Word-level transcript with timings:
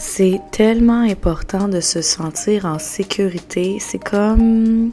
C'est 0.00 0.40
tellement 0.52 1.02
important 1.02 1.66
de 1.66 1.80
se 1.80 2.02
sentir 2.02 2.66
en 2.66 2.78
sécurité. 2.78 3.78
C'est 3.80 3.98
comme 3.98 4.92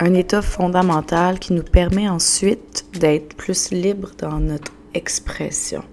un 0.00 0.14
état 0.14 0.42
fondamental 0.42 1.38
qui 1.38 1.52
nous 1.52 1.62
permet 1.62 2.08
ensuite 2.08 2.84
d'être 2.98 3.36
plus 3.36 3.70
libre 3.70 4.10
dans 4.18 4.40
notre 4.40 4.72
expression. 4.94 5.84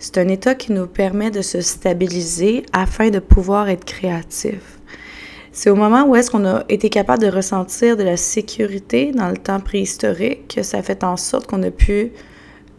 C'est 0.00 0.18
un 0.18 0.26
état 0.26 0.56
qui 0.56 0.72
nous 0.72 0.88
permet 0.88 1.30
de 1.30 1.40
se 1.40 1.60
stabiliser 1.60 2.66
afin 2.72 3.10
de 3.10 3.20
pouvoir 3.20 3.68
être 3.68 3.84
créatif. 3.84 4.80
C'est 5.52 5.70
au 5.70 5.76
moment 5.76 6.04
où 6.06 6.16
est-ce 6.16 6.32
qu'on 6.32 6.44
a 6.44 6.64
été 6.68 6.90
capable 6.90 7.22
de 7.22 7.28
ressentir 7.28 7.96
de 7.96 8.02
la 8.02 8.16
sécurité 8.16 9.12
dans 9.12 9.28
le 9.28 9.36
temps 9.36 9.60
préhistorique 9.60 10.56
que 10.56 10.64
ça 10.64 10.82
fait 10.82 11.04
en 11.04 11.16
sorte 11.16 11.46
qu'on 11.46 11.62
a 11.62 11.70
pu 11.70 12.10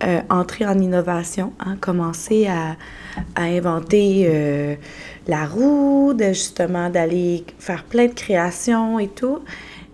euh, 0.04 0.22
entrer 0.30 0.66
en 0.66 0.78
innovation, 0.78 1.54
hein, 1.60 1.78
commencer 1.80 2.48
à, 2.48 2.76
inventer 3.38 4.28
euh, 4.28 4.76
la 5.26 5.46
roue, 5.46 6.14
justement 6.20 6.90
d'aller 6.90 7.46
faire 7.60 7.86
plein 7.86 8.08
de 8.08 8.14
créations 8.14 9.00
et 9.00 9.08
tout, 9.08 9.40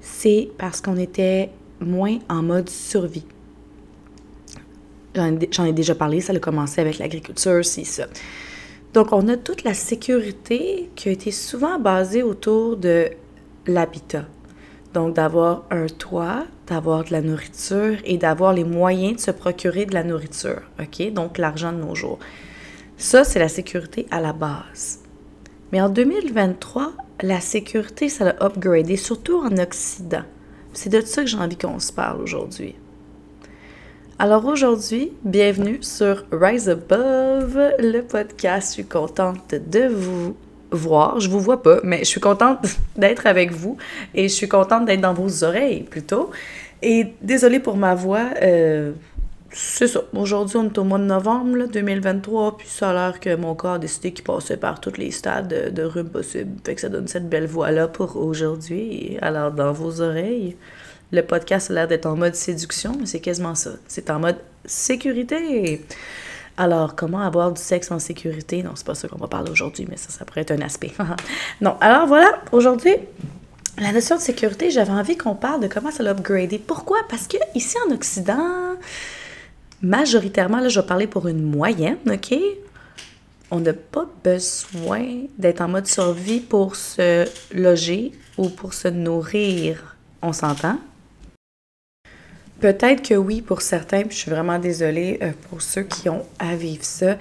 c'est 0.02 0.50
parce 0.58 0.82
qu'on 0.82 0.98
était 0.98 1.52
moins 1.80 2.18
en 2.30 2.42
mode 2.42 2.70
survie. 2.70 3.26
J'en 5.14 5.66
ai, 5.66 5.74
déjà 5.74 5.94
parlé, 5.94 6.20
ça 6.22 6.34
a 6.34 6.40
commencé 6.40 6.82
avec 6.82 6.98
l'agriculture, 6.98 7.64
c'est 7.64 7.84
ça. 7.84 8.08
Donc, 8.94 9.10
on 9.12 9.28
a 9.28 9.38
toute 9.38 9.64
la 9.64 9.74
sécurité 9.74 10.90
qui 10.96 11.10
a 11.10 11.12
été 11.12 11.32
souvent 11.32 11.80
basée 11.80 12.24
autour 12.24 12.76
de 12.78 13.10
l'habitat. 13.68 14.26
Donc, 14.94 15.14
d'avoir 15.16 15.64
un 15.72 15.88
toit, 15.88 16.46
d'avoir 16.68 17.06
de 17.06 17.12
la 17.12 17.22
nourriture 17.22 17.98
et 18.04 18.18
d'avoir 18.18 18.54
les 18.54 18.66
moyens 18.66 19.16
de 19.16 19.22
se 19.22 19.32
procurer 19.32 19.86
de 19.86 19.94
la 19.94 20.04
nourriture. 20.04 20.62
OK? 20.80 21.14
Donc, 21.14 21.38
l'argent 21.38 21.72
de 21.72 21.78
nos 21.78 21.96
jours. 21.96 22.20
Ça, 22.98 23.24
c'est 23.24 23.40
la 23.40 23.48
sécurité 23.48 24.06
à 24.12 24.20
la 24.20 24.34
base. 24.34 25.00
Mais 25.72 25.82
en 25.82 25.90
2023, 25.90 26.92
la 27.22 27.40
sécurité, 27.40 28.10
ça 28.10 28.26
l'a 28.26 28.36
upgradé, 28.44 28.98
surtout 28.98 29.38
en 29.38 29.58
Occident. 29.58 30.24
C'est 30.74 30.90
de 30.90 31.02
ça 31.02 31.22
que 31.22 31.28
j'ai 31.28 31.38
envie 31.38 31.58
qu'on 31.58 31.80
se 31.80 31.94
parle 31.94 32.22
aujourd'hui. 32.22 32.76
Alors 34.20 34.46
aujourd'hui, 34.46 35.14
bienvenue 35.24 35.80
sur 35.82 36.26
Rise 36.32 36.70
Above, 36.70 37.58
le 37.80 38.02
podcast. 38.02 38.68
Je 38.68 38.74
suis 38.74 38.86
contente 38.86 39.56
de 39.56 39.88
vous 39.88 40.36
voir. 40.72 41.20
Je 41.20 41.30
vous 41.30 41.40
vois 41.40 41.62
pas, 41.62 41.80
mais 41.84 42.00
je 42.00 42.06
suis 42.06 42.22
contente 42.22 42.60
d'être 42.98 43.28
avec 43.28 43.52
vous 43.52 43.78
et 44.14 44.24
je 44.24 44.34
suis 44.34 44.48
contente 44.48 44.86
d'être 44.86 45.02
dans 45.02 45.14
vos 45.14 45.44
oreilles 45.44 45.84
plutôt. 45.84 46.32
Et 46.82 47.14
désolée 47.22 47.60
pour 47.60 47.78
ma 47.78 47.96
voix. 47.96 48.30
Euh, 48.42 48.92
c'est 49.54 49.88
ça. 49.88 50.02
Aujourd'hui, 50.14 50.58
on 50.58 50.66
est 50.66 50.78
au 50.78 50.84
mois 50.86 50.98
de 50.98 51.04
novembre 51.04 51.68
2023, 51.68 52.58
puis 52.58 52.68
ça 52.70 52.92
a 52.92 52.94
l'air 52.94 53.20
que 53.20 53.36
mon 53.36 53.54
corps 53.54 53.74
a 53.74 53.80
décidé 53.80 54.14
qu'il 54.14 54.24
passait 54.24 54.56
par 54.56 54.80
tous 54.80 54.98
les 54.98 55.12
stades 55.12 55.74
de, 55.74 55.84
rhume 55.84 56.10
possibles. 56.10 56.58
Fait 56.64 56.76
que 56.76 56.82
ça 56.82 56.90
donne 56.90 57.08
cette 57.08 57.28
belle 57.28 57.48
voix-là 57.48 57.90
pour 57.90 58.16
aujourd'hui. 58.16 59.18
Alors, 59.22 59.52
dans 59.52 59.74
vos 59.74 60.00
oreilles, 60.00 60.56
le 61.12 61.22
podcast 61.22 61.70
a 61.70 61.74
l'air 61.74 61.88
d'être 61.90 62.06
en 62.06 62.16
mode 62.16 62.36
séduction, 62.36 62.96
mais 62.98 63.06
c'est 63.06 63.20
quasiment 63.20 63.56
ça. 63.56 63.72
C'est 63.88 64.10
en 64.10 64.20
mode 64.20 64.38
sécurité. 64.66 65.82
Alors, 66.58 66.96
comment 66.96 67.22
avoir 67.22 67.52
du 67.52 67.62
sexe 67.62 67.92
en 67.92 68.00
sécurité? 68.00 68.62
Non, 68.64 68.72
c'est 68.76 68.86
pas 68.86 68.96
ça 68.96 69.08
qu'on 69.08 69.18
va 69.18 69.28
parler 69.28 69.52
aujourd'hui, 69.52 69.86
mais 69.90 69.98
ça, 69.98 70.10
ça 70.10 70.26
pourrait 70.26 70.42
être 70.42 70.52
un 70.52 70.62
aspect. 70.62 70.92
non, 71.62 71.78
alors 71.80 72.08
voilà, 72.08 72.40
aujourd'hui, 72.52 72.96
la 73.78 73.92
notion 73.92 74.18
de 74.18 74.22
sécurité, 74.22 74.70
j'avais 74.70 74.92
envie 74.92 75.18
qu'on 75.18 75.36
parle 75.36 75.62
de 75.62 75.68
comment 75.68 75.92
ça 75.92 76.04
l'a 76.04 76.12
upgradé. 76.12 76.60
Pourquoi? 76.60 77.00
Parce 77.10 77.28
que 77.28 77.38
ici 77.56 77.78
en 77.88 77.94
Occident, 77.94 78.76
majoritairement, 79.82 80.60
là, 80.60 80.70
je 80.70 80.80
vais 80.80 80.86
parler 80.86 81.08
pour 81.08 81.28
une 81.28 81.42
moyenne, 81.42 81.98
OK? 82.10 82.36
On 83.50 83.60
n'a 83.60 83.74
pas 83.74 84.08
besoin 84.24 85.24
d'être 85.38 85.62
en 85.62 85.68
mode 85.68 85.88
survie 85.88 86.40
pour 86.40 86.76
se 86.76 87.28
loger 87.54 88.12
ou 88.38 88.50
pour 88.50 88.74
se 88.74 88.88
nourrir. 88.88 89.96
On 90.22 90.32
s'entend? 90.32 90.78
Peut-être 92.62 93.02
que 93.02 93.16
oui 93.16 93.42
pour 93.42 93.64
certains, 93.64 94.04
puis 94.04 94.12
je 94.16 94.22
suis 94.22 94.32
vraiment 94.32 94.60
désolée 94.60 95.18
euh, 95.24 95.32
pour 95.50 95.64
ceux 95.64 95.82
qui 95.82 96.10
ont 96.10 96.24
à 96.38 96.56
vivre 96.56 96.84
ça. 96.84 97.18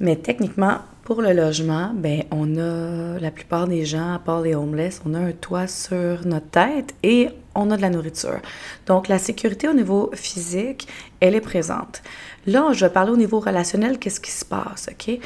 Mais 0.00 0.16
techniquement, 0.16 0.78
pour 1.04 1.22
le 1.22 1.32
logement, 1.32 1.92
ben 1.94 2.24
on 2.32 2.56
a 2.58 3.20
la 3.20 3.30
plupart 3.30 3.68
des 3.68 3.84
gens, 3.84 4.14
à 4.14 4.18
part 4.18 4.40
les 4.40 4.56
homeless, 4.56 5.00
on 5.06 5.14
a 5.14 5.18
un 5.20 5.30
toit 5.30 5.68
sur 5.68 6.26
notre 6.26 6.48
tête 6.48 6.92
et 7.04 7.28
on 7.54 7.70
a 7.70 7.76
de 7.76 7.82
la 7.82 7.90
nourriture. 7.90 8.40
Donc 8.86 9.06
la 9.06 9.18
sécurité 9.18 9.68
au 9.68 9.74
niveau 9.74 10.10
physique, 10.14 10.88
elle 11.20 11.36
est 11.36 11.40
présente. 11.40 12.02
Là, 12.46 12.72
je 12.72 12.84
vais 12.84 12.90
parler 12.90 13.12
au 13.12 13.16
niveau 13.16 13.38
relationnel, 13.38 14.00
qu'est-ce 14.00 14.20
qui 14.20 14.32
se 14.32 14.44
passe, 14.44 14.88
ok? 14.90 15.20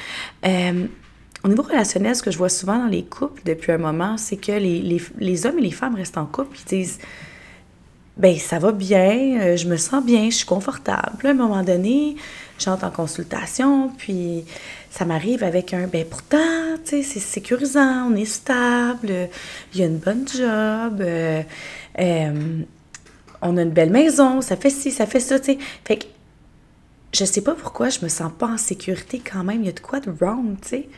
Euh, 0.47 0.87
au 1.43 1.49
niveau 1.49 1.63
relationnel, 1.63 2.15
ce 2.15 2.23
que 2.23 2.31
je 2.31 2.37
vois 2.37 2.51
souvent 2.51 2.79
dans 2.79 2.89
les 2.89 3.05
couples 3.05 3.41
depuis 3.47 3.73
un 3.73 3.79
moment, 3.79 4.19
c'est 4.19 4.37
que 4.37 4.53
les, 4.53 4.83
les, 4.83 5.01
les 5.19 5.47
hommes 5.47 5.59
et 5.59 5.63
les 5.63 5.71
femmes 5.71 5.95
restent 5.95 6.19
en 6.19 6.27
couple, 6.27 6.59
ils 6.67 6.69
disent 6.69 6.99
ben 8.17 8.39
ça 8.39 8.59
va 8.59 8.73
bien, 8.73 9.41
euh, 9.41 9.57
je 9.57 9.69
me 9.69 9.77
sens 9.77 10.05
bien, 10.05 10.31
je 10.31 10.37
suis 10.37 10.47
confortable. 10.47 11.27
à 11.27 11.31
un 11.31 11.35
moment 11.35 11.63
donné, 11.63 12.17
j'entre 12.59 12.85
en 12.85 12.91
consultation, 12.91 13.91
puis 13.91 14.45
ça 14.91 15.05
m'arrive 15.05 15.45
avec 15.45 15.75
un 15.75 15.87
ben 15.87 16.05
pourtant, 16.09 16.79
tu 16.85 16.91
sais, 16.91 17.03
c'est 17.03 17.21
sécurisant, 17.21 18.11
on 18.11 18.17
est 18.17 18.25
stable, 18.25 19.29
il 19.75 19.81
y 19.81 19.83
a 19.83 19.87
une 19.87 19.99
bonne 19.99 20.27
job, 20.27 21.01
euh, 21.01 21.43
euh, 21.99 22.63
on 23.43 23.57
a 23.59 23.63
une 23.63 23.71
belle 23.71 23.91
maison, 23.91 24.41
ça 24.41 24.57
fait 24.57 24.71
ci, 24.71 24.91
ça 24.91 25.07
fait 25.07 25.21
ça, 25.21 25.39
tu 25.39 25.53
sais. 25.53 25.59
Fait 25.85 25.99
que 25.99 26.07
je 27.13 27.25
sais 27.25 27.43
pas 27.43 27.55
pourquoi 27.55 27.91
je 27.91 28.01
me 28.03 28.09
sens 28.09 28.33
pas 28.39 28.47
en 28.49 28.59
sécurité 28.59 29.21
quand 29.21 29.45
même, 29.45 29.61
il 29.61 29.67
y 29.67 29.71
a 29.71 29.73
de 29.73 29.81
quoi 29.81 30.01
de 30.01 30.11
wrong, 30.11 30.57
tu 30.63 30.69
sais. 30.69 30.89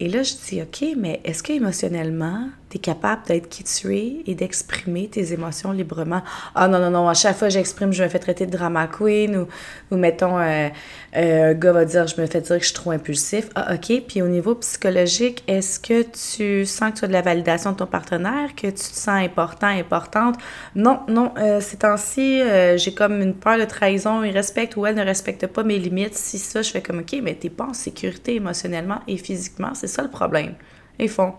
Et 0.00 0.08
là, 0.08 0.22
je 0.22 0.34
dis, 0.34 0.62
OK, 0.62 0.84
mais 0.96 1.20
est-ce 1.24 1.42
que 1.42 1.52
émotionnellement, 1.52 2.48
tu 2.70 2.76
es 2.76 2.80
capable 2.80 3.22
d'être 3.26 3.48
qui 3.48 3.64
tu 3.64 3.96
es 3.96 4.22
et 4.26 4.34
d'exprimer 4.34 5.08
tes 5.08 5.32
émotions 5.32 5.72
librement? 5.72 6.22
Ah 6.54 6.68
non, 6.68 6.78
non, 6.78 6.90
non, 6.90 7.08
à 7.08 7.14
chaque 7.14 7.36
fois 7.36 7.48
que 7.48 7.54
j'exprime, 7.54 7.92
je 7.92 8.02
me 8.02 8.08
fais 8.08 8.18
traiter 8.18 8.46
de 8.46 8.50
drama 8.50 8.86
queen 8.86 9.36
ou, 9.36 9.48
ou 9.90 9.96
mettons, 9.96 10.38
euh, 10.38 10.68
euh, 11.16 11.50
un 11.50 11.54
gars 11.54 11.72
va 11.72 11.84
dire, 11.84 12.06
je 12.06 12.20
me 12.20 12.26
fais 12.26 12.40
dire 12.40 12.56
que 12.56 12.62
je 12.62 12.68
suis 12.68 12.74
trop 12.74 12.90
impulsif. 12.90 13.48
Ah, 13.54 13.74
OK. 13.74 14.02
Puis 14.06 14.22
au 14.22 14.28
niveau 14.28 14.54
psychologique, 14.56 15.42
est-ce 15.46 15.80
que 15.80 16.02
tu 16.02 16.66
sens 16.66 16.92
que 16.92 16.98
tu 16.98 17.04
as 17.04 17.08
de 17.08 17.12
la 17.12 17.22
validation 17.22 17.72
de 17.72 17.76
ton 17.76 17.86
partenaire, 17.86 18.54
que 18.54 18.66
tu 18.66 18.72
te 18.72 18.78
sens 18.80 19.22
important, 19.22 19.68
importante? 19.68 20.36
Non, 20.74 21.00
non, 21.08 21.32
euh, 21.38 21.60
ces 21.60 21.78
temps-ci, 21.78 22.42
j'ai 22.76 22.94
comme 22.94 23.20
une 23.20 23.34
peur 23.34 23.58
de 23.58 23.64
trahison, 23.64 24.22
il 24.22 24.32
respecte 24.32 24.76
ou 24.76 24.86
elle 24.86 24.96
ne 24.96 25.04
respecte 25.04 25.46
pas 25.46 25.62
mes 25.62 25.78
limites. 25.78 26.14
Si 26.14 26.38
ça, 26.38 26.62
je 26.62 26.70
fais 26.70 26.82
comme, 26.82 27.00
OK, 27.00 27.16
mais 27.22 27.34
t'es 27.34 27.50
pas 27.50 27.64
en 27.64 27.74
sécurité 27.74 28.34
émotionnellement 28.34 29.00
et 29.06 29.16
physiquement, 29.16 29.70
c'est 29.74 29.86
ça 29.86 30.02
le 30.02 30.10
problème. 30.10 30.54
Ils 30.98 31.08
font 31.08 31.34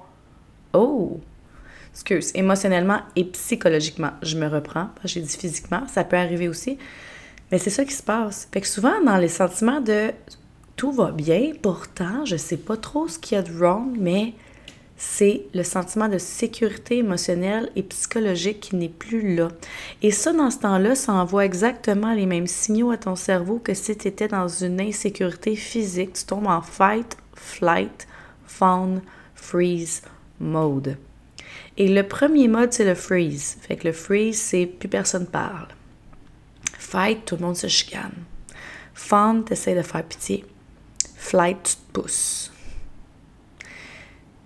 Oh! 0.74 1.20
Excuse, 1.92 2.32
émotionnellement 2.36 3.02
et 3.16 3.26
psychologiquement. 3.26 4.12
Je 4.22 4.38
me 4.38 4.48
reprends, 4.48 4.90
j'ai 5.04 5.22
dit 5.22 5.38
physiquement, 5.38 5.84
ça 5.88 6.04
peut 6.04 6.18
arriver 6.18 6.48
aussi. 6.48 6.78
Mais 7.52 7.58
c'est 7.58 7.72
ça 7.72 7.84
qui 7.84 7.94
se 7.94 8.04
passe. 8.04 8.48
Fait 8.52 8.62
que 8.62 8.68
souvent, 8.68 9.04
dans 9.04 9.18
les 9.18 9.28
sentiments 9.28 9.82
de 9.82 10.12
tout 10.76 10.92
va 10.92 11.12
bien, 11.12 11.52
pourtant, 11.62 12.24
je 12.26 12.38
sais 12.38 12.58
pas 12.58 12.78
trop 12.78 13.08
ce 13.08 13.18
qu'il 13.20 13.36
y 13.36 13.40
a 13.40 13.42
de 13.42 13.52
wrong, 13.52 13.98
mais 14.00 14.34
c'est 14.96 15.46
le 15.54 15.64
sentiment 15.64 16.08
de 16.08 16.18
sécurité 16.18 16.98
émotionnelle 16.98 17.72
et 17.76 17.84
psychologique 17.84 18.60
qui 18.60 18.76
n'est 18.76 18.88
plus 18.88 19.36
là. 19.36 19.50
Et 20.02 20.12
ça, 20.12 20.32
dans 20.32 20.52
ce 20.52 20.60
temps-là, 20.60 20.94
ça 20.94 21.14
envoie 21.14 21.44
exactement 21.44 22.14
les 22.14 22.26
mêmes 22.26 22.48
signaux 22.48 22.92
à 22.92 22.98
ton 22.98 23.16
cerveau 23.16 23.60
que 23.60 23.74
si 23.74 23.98
tu 23.98 24.08
étais 24.08 24.28
dans 24.28 24.48
une 24.48 24.80
insécurité 24.80 25.56
physique. 25.56 26.14
Tu 26.14 26.26
tombes 26.26 26.48
en 26.48 26.62
fight, 26.62 27.18
flight, 27.34 28.08
fawn, 28.46 29.02
freeze 29.36 30.02
mode. 30.40 30.98
Et 31.78 31.88
le 31.88 32.04
premier 32.04 32.48
mode, 32.48 32.74
c'est 32.74 32.86
le 32.86 32.96
freeze. 32.96 33.58
Fait 33.62 33.76
que 33.76 33.88
le 33.88 33.94
freeze, 33.94 34.40
c'est 34.40 34.66
plus 34.66 34.90
personne 34.90 35.28
parle. 35.28 35.68
Fight, 36.78 37.26
tout 37.26 37.36
le 37.36 37.42
monde 37.42 37.56
se 37.56 37.68
chicane. 37.68 38.14
Fawn, 38.94 39.44
t'essaies 39.44 39.76
de 39.76 39.82
faire 39.82 40.04
pitié. 40.04 40.46
Flight, 41.16 41.58
tu 41.64 41.76
te 41.76 42.02
pousses. 42.02 42.52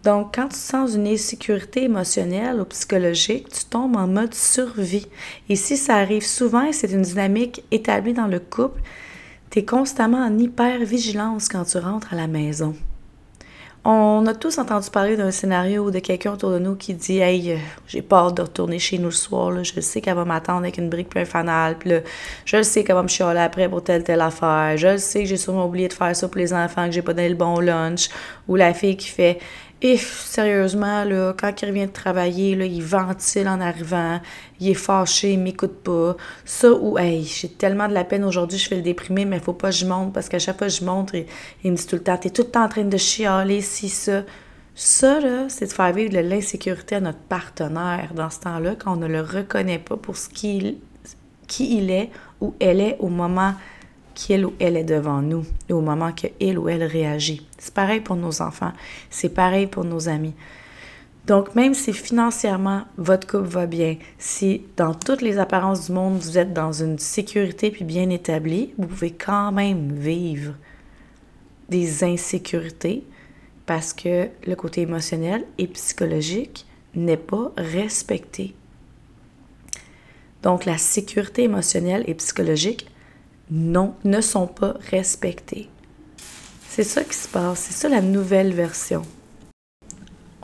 Donc, 0.04 0.36
quand 0.36 0.50
tu 0.50 0.58
sens 0.58 0.96
une 0.96 1.08
insécurité 1.08 1.84
émotionnelle 1.84 2.60
ou 2.60 2.66
psychologique, 2.66 3.48
tu 3.50 3.66
tombes 3.66 3.96
en 3.96 4.08
mode 4.08 4.34
survie. 4.34 5.08
Et 5.48 5.56
si 5.56 5.78
ça 5.78 5.96
arrive 5.96 6.26
souvent, 6.26 6.72
c'est 6.74 6.92
une 6.92 7.04
dynamique 7.04 7.64
établie 7.72 8.14
dans 8.14 8.28
le 8.28 8.40
couple, 8.40 8.82
tu 9.50 9.60
es 9.60 9.66
constamment 9.66 10.26
en 10.26 10.38
hyper-vigilance 10.38 11.48
quand 11.48 11.64
tu 11.64 11.78
rentres 11.78 12.12
à 12.12 12.18
la 12.18 12.28
maison. 12.28 12.76
On 13.86 14.26
a 14.28 14.34
tous 14.34 14.60
entendu 14.60 14.90
parler 14.90 15.18
d'un 15.18 15.32
scénario 15.32 15.92
de 15.92 16.00
quelqu'un 16.00 16.32
autour 16.32 16.52
de 16.52 16.60
nous 16.60 16.76
qui 16.76 16.94
dit 16.94 17.18
Hey, 17.18 17.52
euh, 17.52 17.58
j'ai 17.86 18.02
peur 18.02 18.32
de 18.32 18.42
retourner 18.42 18.80
chez 18.80 18.98
nous 18.98 19.10
le 19.10 19.12
soir, 19.12 19.62
je 19.62 19.82
sais 19.82 20.00
qu'elle 20.00 20.16
va 20.16 20.24
m'attendre 20.24 20.60
avec 20.60 20.78
une 20.78 20.90
brique 20.90 21.10
plein 21.10 21.26
fanal, 21.26 21.78
puis 21.78 21.90
là, 21.90 22.00
je 22.46 22.64
sais 22.64 22.86
qu'elle 22.86 22.96
va 22.96 23.04
me 23.04 23.10
chialer 23.10 23.42
après 23.42 23.68
pour 23.68 23.84
telle, 23.84 24.06
telle 24.06 24.22
affaire, 24.22 24.78
je 24.78 24.96
sais 24.96 25.24
que 25.24 25.26
j'ai 25.26 25.36
sûrement 25.36 25.66
oublié 25.66 25.90
de 25.90 25.94
faire 25.94 26.16
ça 26.16 26.30
pour 26.30 26.38
les 26.38 26.54
enfants, 26.54 26.86
que 26.86 26.94
j'ai 26.94 27.02
pas 27.02 27.14
donné 27.14 27.28
le 27.28 27.36
bon 27.36 27.60
lunch, 27.60 28.08
ou 28.48 28.56
la 28.56 28.74
fille 28.74 28.96
qui 28.96 29.10
fait 29.10 29.40
Et 29.86 29.98
sérieusement, 29.98 31.04
là, 31.04 31.34
quand 31.38 31.62
il 31.62 31.68
revient 31.68 31.88
de 31.88 31.92
travailler, 31.92 32.56
là, 32.56 32.64
il 32.64 32.82
ventile 32.82 33.50
en 33.50 33.60
arrivant, 33.60 34.22
il 34.62 34.70
est 34.70 34.76
fâché, 34.76 35.34
il 35.34 35.40
m'écoute 35.40 35.84
pas. 35.84 36.16
Ça 36.46 36.72
ou, 36.72 36.98
hey, 36.98 37.26
j'ai 37.26 37.50
tellement 37.50 37.90
de 37.90 37.94
la 37.94 38.06
peine 38.06 38.24
aujourd'hui, 38.24 38.58
je 38.58 38.70
fais 38.70 38.78
le 38.78 38.82
déprimer, 38.82 39.26
mais 39.26 39.38
il 39.38 39.44
faut 39.44 39.52
pas 39.52 39.72
que 39.72 39.76
je 39.76 39.86
monte 39.86 40.14
parce 40.14 40.30
qu'à 40.30 40.40
chaque 40.40 40.58
fois 40.58 40.68
que 40.68 40.74
je 40.74 40.86
monte, 40.86 41.12
il, 41.66 41.72
me 41.72 41.76
dit 41.76 41.86
tout 41.86 41.98
le 41.98 42.02
temps, 42.04 42.16
t'es 42.16 42.30
tout 42.30 42.44
le 42.44 42.48
temps 42.48 42.64
en 42.64 42.70
train 42.70 42.86
de 42.86 42.98
chialer, 42.98 43.60
si, 43.60 43.90
ça. 43.90 44.24
Ça, 44.74 45.20
c'est 45.50 45.68
de 45.68 45.72
faire 45.72 45.94
vivre 45.94 46.12
de 46.12 46.20
l'insécurité 46.20 46.96
à 46.96 47.00
notre 47.00 47.20
partenaire 47.20 48.14
dans 48.16 48.30
ce 48.30 48.40
temps-là, 48.40 48.76
quand 48.76 48.94
on 48.94 48.96
ne 48.96 49.08
le 49.08 49.22
reconnaît 49.22 49.80
pas 49.80 49.98
pour 49.98 50.16
ce 50.18 50.30
qui 50.30 50.80
il 51.60 51.92
est 51.92 52.10
ou 52.42 52.56
elle 52.60 52.82
est 52.82 52.98
au 53.00 53.10
moment 53.10 53.54
qu'il 54.14 54.46
ou 54.46 54.54
elle 54.60 54.78
est 54.78 54.84
devant 54.84 55.22
nous 55.22 55.46
et 55.70 55.74
au 55.74 55.82
moment 55.82 56.12
qu'il 56.12 56.58
ou 56.58 56.70
elle 56.70 56.84
réagit. 56.84 57.46
C'est 57.58 57.74
pareil 57.74 58.02
pour 58.02 58.16
nos 58.16 58.42
enfants, 58.42 58.74
c'est 59.10 59.34
pareil 59.34 59.68
pour 59.68 59.84
nos 59.84 60.10
amis. 60.10 60.34
Donc, 61.26 61.56
même 61.56 61.74
si 61.74 61.94
financièrement 61.94 62.84
votre 62.98 63.26
couple 63.26 63.48
va 63.48 63.66
bien, 63.66 63.96
si 64.18 64.64
dans 64.76 64.94
toutes 64.94 65.22
les 65.22 65.38
apparences 65.38 65.88
du 65.88 65.94
monde 65.94 66.18
vous 66.18 66.38
êtes 66.38 66.54
dans 66.54 66.74
une 66.74 67.00
sécurité 67.00 67.72
puis 67.72 67.86
bien 67.86 68.10
établie, 68.10 68.74
vous 68.78 68.88
pouvez 68.88 69.12
quand 69.12 69.52
même 69.54 69.94
vivre 69.94 70.54
des 71.70 72.04
insécurités 72.04 73.04
parce 73.66 73.94
que 73.94 74.28
le 74.46 74.56
côté 74.56 74.82
émotionnel 74.82 75.46
et 75.58 75.68
psychologique 75.68 76.66
n'est 76.94 77.16
pas 77.16 77.54
respecté. 77.56 78.54
Donc, 80.42 80.66
la 80.66 80.78
sécurité 80.78 81.44
émotionnelle 81.44 82.04
et 82.06 82.14
psychologique 82.16 82.88
non, 83.52 83.96
ne 84.04 84.22
sont 84.22 84.48
pas 84.48 84.76
respectés. 84.90 85.70
C'est 86.70 86.84
ça 86.84 87.04
qui 87.04 87.16
se 87.16 87.28
passe, 87.28 87.60
c'est 87.60 87.74
ça 87.74 87.90
la 87.90 88.02
nouvelle 88.02 88.54
version. 88.54 89.04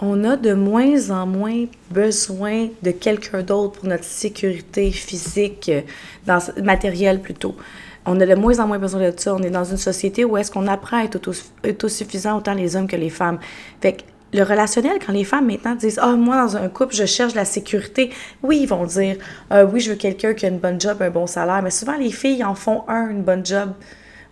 On 0.01 0.24
a 0.24 0.38
de 0.38 0.54
moins 0.54 1.10
en 1.10 1.25
moins 1.25 1.66
besoin 1.92 2.69
de 2.84 2.92
quelqu'un 2.92 3.44
d'autre 3.44 3.80
pour 3.80 3.90
notre 3.90 4.06
sécurité 4.06 4.92
physique, 4.92 5.72
dans, 6.25 6.40
matérielle 6.63 7.22
plutôt. 7.22 7.56
On 8.06 8.19
a 8.22 8.25
de 8.25 8.36
moins 8.36 8.60
en 8.60 8.68
moins 8.68 8.80
besoin 8.80 9.12
de 9.12 9.19
ça. 9.19 9.36
On 9.36 9.44
est 9.44 9.50
dans 9.50 9.66
une 9.66 9.78
société 9.78 10.24
où 10.24 10.38
est-ce 10.38 10.51
qu'on 10.51 10.68
apprend 10.68 10.98
à 10.98 11.04
être 11.04 11.19
autosuffisant 11.68 12.38
autant 12.38 12.54
les 12.54 12.75
hommes 12.75 12.88
que 12.88 12.96
les 12.96 13.10
femmes. 13.10 13.40
Fait 13.81 13.94
que 13.94 14.01
le 14.33 14.43
relationnel, 14.43 14.99
quand 15.05 15.13
les 15.13 15.23
femmes 15.23 15.47
maintenant 15.47 15.75
disent 15.75 15.99
Ah, 16.01 16.15
moi, 16.15 16.37
dans 16.37 16.57
un 16.57 16.69
couple, 16.69 16.95
je 16.95 17.05
cherche 17.05 17.33
la 17.33 17.45
sécurité, 17.45 18.11
oui, 18.43 18.59
ils 18.61 18.67
vont 18.67 18.85
dire 18.85 19.17
ah, 19.49 19.65
Oui, 19.65 19.79
je 19.79 19.91
veux 19.91 19.97
quelqu'un 19.97 20.33
qui 20.33 20.45
a 20.45 20.49
une 20.49 20.59
bonne 20.59 20.79
job, 20.79 21.01
un 21.01 21.09
bon 21.09 21.27
salaire. 21.27 21.61
Mais 21.63 21.71
souvent, 21.71 21.97
les 21.97 22.11
filles 22.11 22.43
en 22.43 22.55
font 22.55 22.83
un, 22.87 23.09
une 23.09 23.23
bonne 23.23 23.45
job 23.45 23.71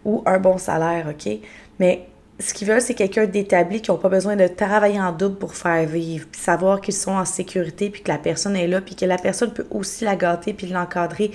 ou 0.05 0.23
un 0.25 0.39
bon 0.39 0.57
salaire, 0.57 1.07
OK? 1.09 1.31
Mais 1.79 2.07
ce 2.39 2.53
qu'ils 2.53 2.67
veulent, 2.67 2.81
c'est 2.81 2.93
quelqu'un 2.93 3.25
d'établi 3.25 3.81
qui 3.81 3.91
n'a 3.91 3.97
pas 3.97 4.09
besoin 4.09 4.35
de 4.35 4.47
travailler 4.47 4.99
en 4.99 5.11
double 5.11 5.37
pour 5.37 5.55
faire 5.55 5.85
vivre, 5.87 6.27
puis 6.31 6.39
savoir 6.39 6.81
qu'ils 6.81 6.93
sont 6.93 7.11
en 7.11 7.25
sécurité, 7.25 7.89
puis 7.89 8.01
que 8.03 8.11
la 8.11 8.17
personne 8.17 8.55
est 8.55 8.67
là, 8.67 8.81
puis 8.81 8.95
que 8.95 9.05
la 9.05 9.17
personne 9.17 9.51
peut 9.51 9.65
aussi 9.71 10.05
la 10.05 10.15
gâter, 10.15 10.53
puis 10.53 10.67
l'encadrer 10.67 11.31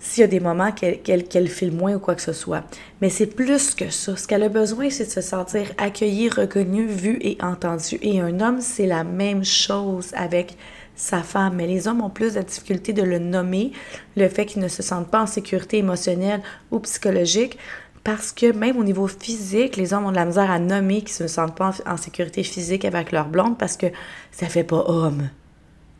s'il 0.00 0.22
y 0.22 0.24
a 0.24 0.26
des 0.26 0.40
moments 0.40 0.72
qu'elle 0.72 1.28
qu 1.28 1.46
file 1.46 1.72
moins 1.72 1.94
ou 1.94 1.98
quoi 1.98 2.14
que 2.14 2.22
ce 2.22 2.32
soit. 2.32 2.64
Mais 3.00 3.10
c'est 3.10 3.26
plus 3.26 3.74
que 3.74 3.90
ça. 3.90 4.16
Ce 4.16 4.26
qu'elle 4.26 4.42
a 4.42 4.48
besoin, 4.48 4.88
c'est 4.88 5.04
de 5.04 5.10
se 5.10 5.20
sentir 5.20 5.66
accueillie, 5.76 6.30
reconnue, 6.30 6.86
vue 6.86 7.18
et 7.20 7.36
entendue. 7.42 7.98
Et 8.00 8.20
un 8.20 8.40
homme, 8.40 8.60
c'est 8.60 8.86
la 8.86 9.04
même 9.04 9.44
chose 9.44 10.12
avec 10.14 10.56
sa 10.96 11.22
femme. 11.22 11.56
Mais 11.56 11.66
les 11.66 11.86
hommes 11.86 12.00
ont 12.00 12.10
plus 12.10 12.34
de 12.34 12.40
difficulté 12.40 12.94
de 12.94 13.02
le 13.02 13.18
nommer, 13.18 13.72
le 14.16 14.28
fait 14.28 14.46
qu'ils 14.46 14.62
ne 14.62 14.68
se 14.68 14.82
sentent 14.82 15.10
pas 15.10 15.22
en 15.22 15.26
sécurité 15.26 15.78
émotionnelle 15.78 16.40
ou 16.70 16.80
psychologique. 16.80 17.58
Parce 18.02 18.32
que 18.32 18.50
même 18.52 18.78
au 18.78 18.84
niveau 18.84 19.06
physique, 19.06 19.76
les 19.76 19.92
hommes 19.92 20.06
ont 20.06 20.10
de 20.10 20.16
la 20.16 20.24
misère 20.24 20.50
à 20.50 20.58
nommer 20.58 21.02
qu'ils 21.02 21.22
ne 21.22 21.28
se 21.28 21.34
sentent 21.34 21.54
pas 21.54 21.72
en 21.84 21.98
sécurité 21.98 22.42
physique 22.42 22.86
avec 22.86 23.12
leur 23.12 23.28
blonde 23.28 23.58
parce 23.58 23.76
que 23.76 23.86
ça 24.32 24.46
fait 24.46 24.64
pas 24.64 24.82
homme. 24.88 25.28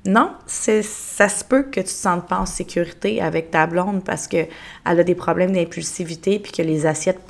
Non, 0.07 0.33
ça 0.47 1.29
se 1.29 1.45
peut 1.45 1.65
que 1.65 1.81
tu 1.81 1.85
te 1.85 1.91
sentes 1.91 2.27
pas 2.27 2.39
en 2.39 2.47
sécurité 2.47 3.21
avec 3.21 3.51
ta 3.51 3.67
blonde 3.67 4.03
parce 4.03 4.27
que 4.29 4.47
elle 4.87 5.01
a 5.01 5.05
des 5.05 5.15
problèmes 5.15 5.53
d'impulsivité 5.53 6.39
puis 6.39 6.53
que 6.53 6.63
les 6.63 6.87
assiettes 6.87 7.21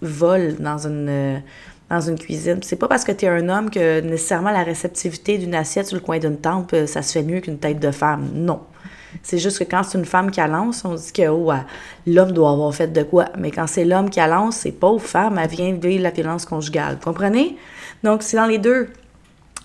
volent 0.00 0.56
dans 0.58 0.86
une 0.86 1.08
euh, 1.08 1.38
dans 1.88 2.00
une 2.00 2.18
cuisine. 2.18 2.58
C'est 2.62 2.76
pas 2.76 2.88
parce 2.88 3.04
que 3.04 3.12
tu 3.12 3.26
es 3.26 3.28
un 3.28 3.48
homme 3.48 3.70
que 3.70 4.00
nécessairement 4.00 4.50
la 4.50 4.64
réceptivité 4.64 5.38
d'une 5.38 5.54
assiette 5.54 5.86
sur 5.86 5.96
le 5.96 6.02
coin 6.02 6.18
d'une 6.18 6.36
tente, 6.36 6.74
euh, 6.74 6.86
ça 6.86 7.02
se 7.02 7.12
fait 7.12 7.22
mieux 7.22 7.40
qu'une 7.40 7.58
tête 7.58 7.78
de 7.78 7.92
femme. 7.92 8.28
Non. 8.34 8.60
C'est 9.22 9.38
juste 9.38 9.58
que 9.58 9.64
quand 9.64 9.82
c'est 9.82 9.96
une 9.96 10.04
femme 10.04 10.30
qui 10.30 10.40
lance, 10.40 10.84
on 10.84 10.94
dit 10.94 11.12
que 11.12 11.28
oh, 11.28 11.52
l'homme 12.06 12.32
doit 12.32 12.50
avoir 12.50 12.74
fait 12.74 12.88
de 12.88 13.02
quoi. 13.02 13.26
Mais 13.38 13.50
quand 13.50 13.66
c'est 13.66 13.84
l'homme 13.84 14.10
qui 14.10 14.20
lance, 14.20 14.56
c'est 14.56 14.72
pauvre 14.72 15.04
femme, 15.04 15.38
elle 15.38 15.48
vient 15.48 15.72
vivre 15.72 16.02
la 16.02 16.10
violence 16.10 16.44
conjugale. 16.44 16.98
Comprenez? 17.02 17.56
Donc, 18.02 18.22
c'est 18.22 18.36
dans 18.36 18.46
les 18.46 18.58
deux, 18.58 18.88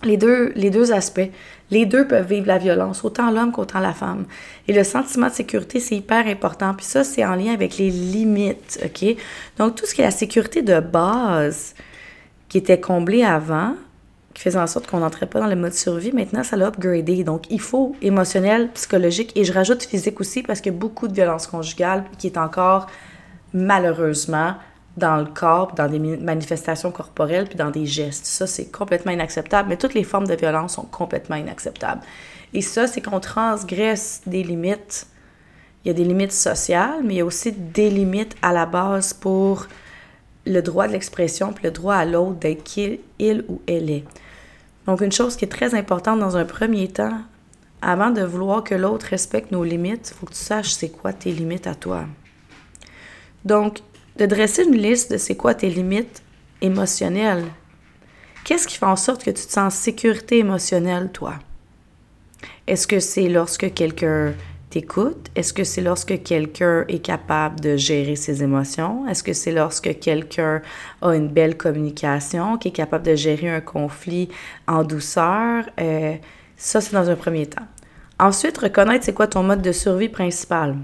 les 0.03 0.17
deux, 0.17 0.51
les 0.55 0.69
deux 0.69 0.91
aspects. 0.91 1.29
Les 1.69 1.85
deux 1.85 2.05
peuvent 2.05 2.27
vivre 2.27 2.47
la 2.47 2.57
violence, 2.57 3.05
autant 3.05 3.31
l'homme 3.31 3.51
qu'autant 3.53 3.79
la 3.79 3.93
femme. 3.93 4.25
Et 4.67 4.73
le 4.73 4.83
sentiment 4.83 5.27
de 5.27 5.33
sécurité, 5.33 5.79
c'est 5.79 5.95
hyper 5.95 6.27
important. 6.27 6.73
Puis 6.73 6.85
ça, 6.85 7.03
c'est 7.03 7.25
en 7.25 7.35
lien 7.35 7.53
avec 7.53 7.77
les 7.77 7.89
limites, 7.89 8.79
OK? 8.83 9.15
Donc, 9.57 9.75
tout 9.75 9.85
ce 9.85 9.95
qui 9.95 10.01
est 10.01 10.05
la 10.05 10.11
sécurité 10.11 10.61
de 10.61 10.79
base 10.81 11.73
qui 12.49 12.57
était 12.57 12.79
comblée 12.79 13.23
avant, 13.23 13.75
qui 14.33 14.43
faisait 14.43 14.59
en 14.59 14.67
sorte 14.67 14.87
qu'on 14.87 14.99
n'entrait 14.99 15.27
pas 15.27 15.39
dans 15.39 15.47
le 15.47 15.55
mode 15.55 15.73
survie, 15.73 16.11
maintenant, 16.11 16.43
ça 16.43 16.57
l'a 16.57 16.67
upgradé. 16.67 17.23
Donc, 17.23 17.49
il 17.49 17.61
faut 17.61 17.95
émotionnel, 18.01 18.69
psychologique, 18.73 19.31
et 19.37 19.45
je 19.45 19.53
rajoute 19.53 19.83
physique 19.83 20.19
aussi 20.19 20.43
parce 20.43 20.59
qu'il 20.59 20.73
y 20.73 20.75
a 20.75 20.77
beaucoup 20.77 21.07
de 21.07 21.13
violence 21.13 21.47
conjugale 21.47 22.03
qui 22.17 22.27
est 22.27 22.37
encore, 22.37 22.87
malheureusement, 23.53 24.55
dans 24.97 25.17
le 25.17 25.25
corps, 25.25 25.73
dans 25.73 25.87
des 25.87 25.99
manifestations 25.99 26.91
corporelles, 26.91 27.47
puis 27.47 27.55
dans 27.55 27.71
des 27.71 27.85
gestes. 27.85 28.25
Ça, 28.25 28.45
c'est 28.45 28.71
complètement 28.71 29.11
inacceptable, 29.11 29.69
mais 29.69 29.77
toutes 29.77 29.93
les 29.93 30.03
formes 30.03 30.27
de 30.27 30.35
violence 30.35 30.75
sont 30.75 30.83
complètement 30.83 31.37
inacceptables. 31.37 32.01
Et 32.53 32.61
ça, 32.61 32.87
c'est 32.87 33.01
qu'on 33.01 33.19
transgresse 33.19 34.21
des 34.25 34.43
limites. 34.43 35.07
Il 35.83 35.87
y 35.87 35.91
a 35.91 35.93
des 35.93 36.03
limites 36.03 36.33
sociales, 36.33 37.01
mais 37.03 37.15
il 37.15 37.17
y 37.17 37.21
a 37.21 37.25
aussi 37.25 37.53
des 37.53 37.89
limites 37.89 38.35
à 38.41 38.51
la 38.51 38.65
base 38.65 39.13
pour 39.13 39.67
le 40.45 40.61
droit 40.61 40.87
de 40.87 40.93
l'expression, 40.93 41.53
puis 41.53 41.63
le 41.63 41.71
droit 41.71 41.95
à 41.95 42.05
l'autre 42.05 42.39
d'être 42.39 42.63
qui 42.63 42.99
il 43.19 43.45
ou 43.47 43.61
elle 43.67 43.89
est. 43.89 44.03
Donc, 44.87 45.01
une 45.01 45.11
chose 45.11 45.35
qui 45.35 45.45
est 45.45 45.49
très 45.49 45.75
importante 45.75 46.19
dans 46.19 46.35
un 46.35 46.45
premier 46.45 46.87
temps, 46.87 47.19
avant 47.81 48.11
de 48.11 48.21
vouloir 48.21 48.63
que 48.63 48.75
l'autre 48.75 49.07
respecte 49.07 49.51
nos 49.51 49.63
limites, 49.63 50.11
il 50.11 50.19
faut 50.19 50.25
que 50.25 50.33
tu 50.33 50.39
saches 50.39 50.71
c'est 50.71 50.89
quoi 50.89 51.13
tes 51.13 51.31
limites 51.31 51.67
à 51.67 51.75
toi. 51.75 52.05
Donc, 53.45 53.79
de 54.17 54.25
dresser 54.25 54.63
une 54.63 54.77
liste 54.77 55.11
de 55.11 55.17
c'est 55.17 55.35
quoi 55.35 55.53
tes 55.53 55.69
limites 55.69 56.21
émotionnelles. 56.61 57.45
Qu'est-ce 58.43 58.67
qui 58.67 58.77
fait 58.77 58.85
en 58.85 58.95
sorte 58.95 59.23
que 59.23 59.29
tu 59.29 59.45
te 59.45 59.51
sens 59.51 59.57
en 59.57 59.69
sécurité 59.69 60.39
émotionnelle, 60.39 61.11
toi? 61.11 61.35
Est-ce 62.67 62.87
que 62.87 62.99
c'est 62.99 63.29
lorsque 63.29 63.73
quelqu'un 63.73 64.33
t'écoute? 64.69 65.29
Est-ce 65.35 65.53
que 65.53 65.63
c'est 65.63 65.81
lorsque 65.81 66.23
quelqu'un 66.23 66.85
est 66.87 66.99
capable 66.99 67.59
de 67.59 67.77
gérer 67.77 68.15
ses 68.15 68.41
émotions? 68.41 69.07
Est-ce 69.07 69.23
que 69.23 69.33
c'est 69.33 69.51
lorsque 69.51 69.99
quelqu'un 69.99 70.61
a 71.01 71.15
une 71.15 71.27
belle 71.27 71.57
communication, 71.57 72.57
qui 72.57 72.69
est 72.69 72.71
capable 72.71 73.05
de 73.05 73.15
gérer 73.15 73.49
un 73.49 73.61
conflit 73.61 74.29
en 74.67 74.83
douceur? 74.83 75.65
Euh, 75.79 76.15
ça, 76.57 76.81
c'est 76.81 76.93
dans 76.93 77.09
un 77.09 77.15
premier 77.15 77.45
temps. 77.45 77.65
Ensuite, 78.19 78.57
reconnaître 78.57 79.05
c'est 79.05 79.13
quoi 79.13 79.27
ton 79.27 79.43
mode 79.43 79.61
de 79.61 79.71
survie 79.71 80.09
principal. 80.09 80.75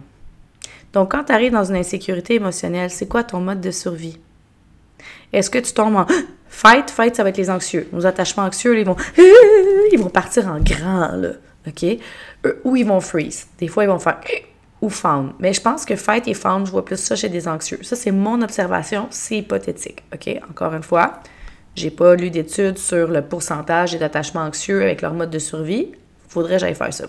Donc, 0.98 1.12
quand 1.12 1.26
tu 1.26 1.32
arrives 1.32 1.52
dans 1.52 1.64
une 1.64 1.76
insécurité 1.76 2.34
émotionnelle, 2.34 2.90
c'est 2.90 3.06
quoi 3.06 3.24
ton 3.24 3.40
mode 3.40 3.62
de 3.62 3.70
survie? 3.70 4.18
Est-ce 5.32 5.52
que 5.52 5.60
tu 5.60 5.72
tombes 5.72 5.96
en 5.96 6.08
fight? 6.50 6.90
Fight, 6.90 7.16
ça 7.16 7.22
va 7.22 7.30
être 7.30 7.38
les 7.38 7.52
anxieux. 7.52 7.88
Nos 7.94 8.08
attachements 8.08 8.46
anxieux, 8.46 8.80
ils 8.80 8.84
vont, 8.84 8.96
ils 9.92 10.00
vont 10.00 10.10
partir 10.10 10.48
en 10.48 10.60
grand, 10.60 11.12
là. 11.12 11.34
OK? 11.68 11.86
Ou 12.64 12.76
ils 12.78 12.84
vont 12.84 13.00
freeze. 13.00 13.46
Des 13.60 13.68
fois, 13.68 13.84
ils 13.84 13.90
vont 13.90 14.00
faire 14.00 14.20
ou 14.82 14.90
fawn. 14.90 15.34
Mais 15.38 15.54
je 15.54 15.62
pense 15.62 15.86
que 15.86 15.96
fight 15.96 16.28
et 16.28 16.34
fawn, 16.34 16.66
je 16.66 16.72
vois 16.72 16.84
plus 16.84 16.98
ça 16.98 17.16
chez 17.16 17.30
des 17.30 17.48
anxieux. 17.48 17.78
Ça, 17.84 17.96
c'est 17.96 18.10
mon 18.10 18.42
observation, 18.42 19.06
c'est 19.12 19.38
hypothétique. 19.38 20.04
OK? 20.16 20.28
Encore 20.50 20.74
une 20.74 20.82
fois, 20.82 21.22
j'ai 21.76 21.92
pas 21.92 22.16
lu 22.16 22.32
d'études 22.32 22.80
sur 22.80 23.10
le 23.10 23.22
pourcentage 23.22 23.96
d'attachements 24.00 24.42
anxieux 24.42 24.82
avec 24.82 25.04
leur 25.04 25.14
mode 25.14 25.30
de 25.30 25.38
survie. 25.38 25.92
Faudrait 26.28 26.56
que 26.56 26.62
j'aille 26.62 26.74
faire 26.74 26.92
ça. 26.92 27.06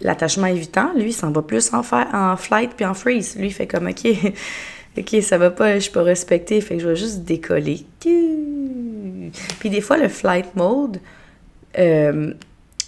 L'attachement 0.00 0.46
évitant, 0.46 0.92
lui, 0.94 1.12
s'en 1.12 1.30
va 1.30 1.42
plus 1.42 1.72
en, 1.72 1.82
en 2.12 2.36
flight 2.36 2.72
puis 2.76 2.84
en 2.84 2.94
freeze. 2.94 3.36
Lui, 3.36 3.48
il 3.48 3.52
fait 3.52 3.66
comme, 3.66 3.86
OK, 3.88 4.06
OK, 4.98 5.22
ça 5.22 5.38
va 5.38 5.50
pas, 5.50 5.74
je 5.74 5.80
suis 5.80 5.92
pas 5.92 6.02
respecté, 6.02 6.60
fait 6.60 6.76
que 6.76 6.82
je 6.82 6.88
vais 6.88 6.96
juste 6.96 7.24
décoller. 7.24 7.86
Puis 8.00 9.70
des 9.70 9.80
fois, 9.80 9.98
le 9.98 10.08
flight 10.08 10.54
mode, 10.56 11.00
euh, 11.78 12.32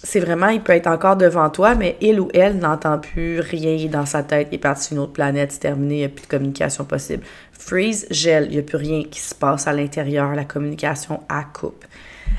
c'est 0.03 0.19
vraiment, 0.19 0.47
il 0.47 0.61
peut 0.61 0.73
être 0.73 0.87
encore 0.87 1.17
devant 1.17 1.49
toi, 1.49 1.75
mais 1.75 1.97
il 2.01 2.19
ou 2.19 2.29
elle 2.33 2.57
n'entend 2.57 2.99
plus 2.99 3.41
rien 3.41 3.85
dans 3.87 4.05
sa 4.05 4.23
tête, 4.23 4.47
il 4.51 4.55
est 4.55 4.59
parti 4.59 4.85
sur 4.85 4.93
une 4.93 4.99
autre 4.99 5.13
planète, 5.13 5.51
c'est 5.51 5.59
terminé, 5.59 5.95
il 5.95 5.99
n'y 5.99 6.05
a 6.05 6.09
plus 6.09 6.23
de 6.23 6.27
communication 6.27 6.85
possible. 6.85 7.23
Freeze, 7.51 8.07
gel, 8.09 8.45
il 8.45 8.51
n'y 8.51 8.59
a 8.59 8.63
plus 8.63 8.77
rien 8.77 9.03
qui 9.03 9.19
se 9.19 9.35
passe 9.35 9.67
à 9.67 9.73
l'intérieur, 9.73 10.33
la 10.33 10.45
communication 10.45 11.21
à 11.27 11.43
coupe. 11.43 11.85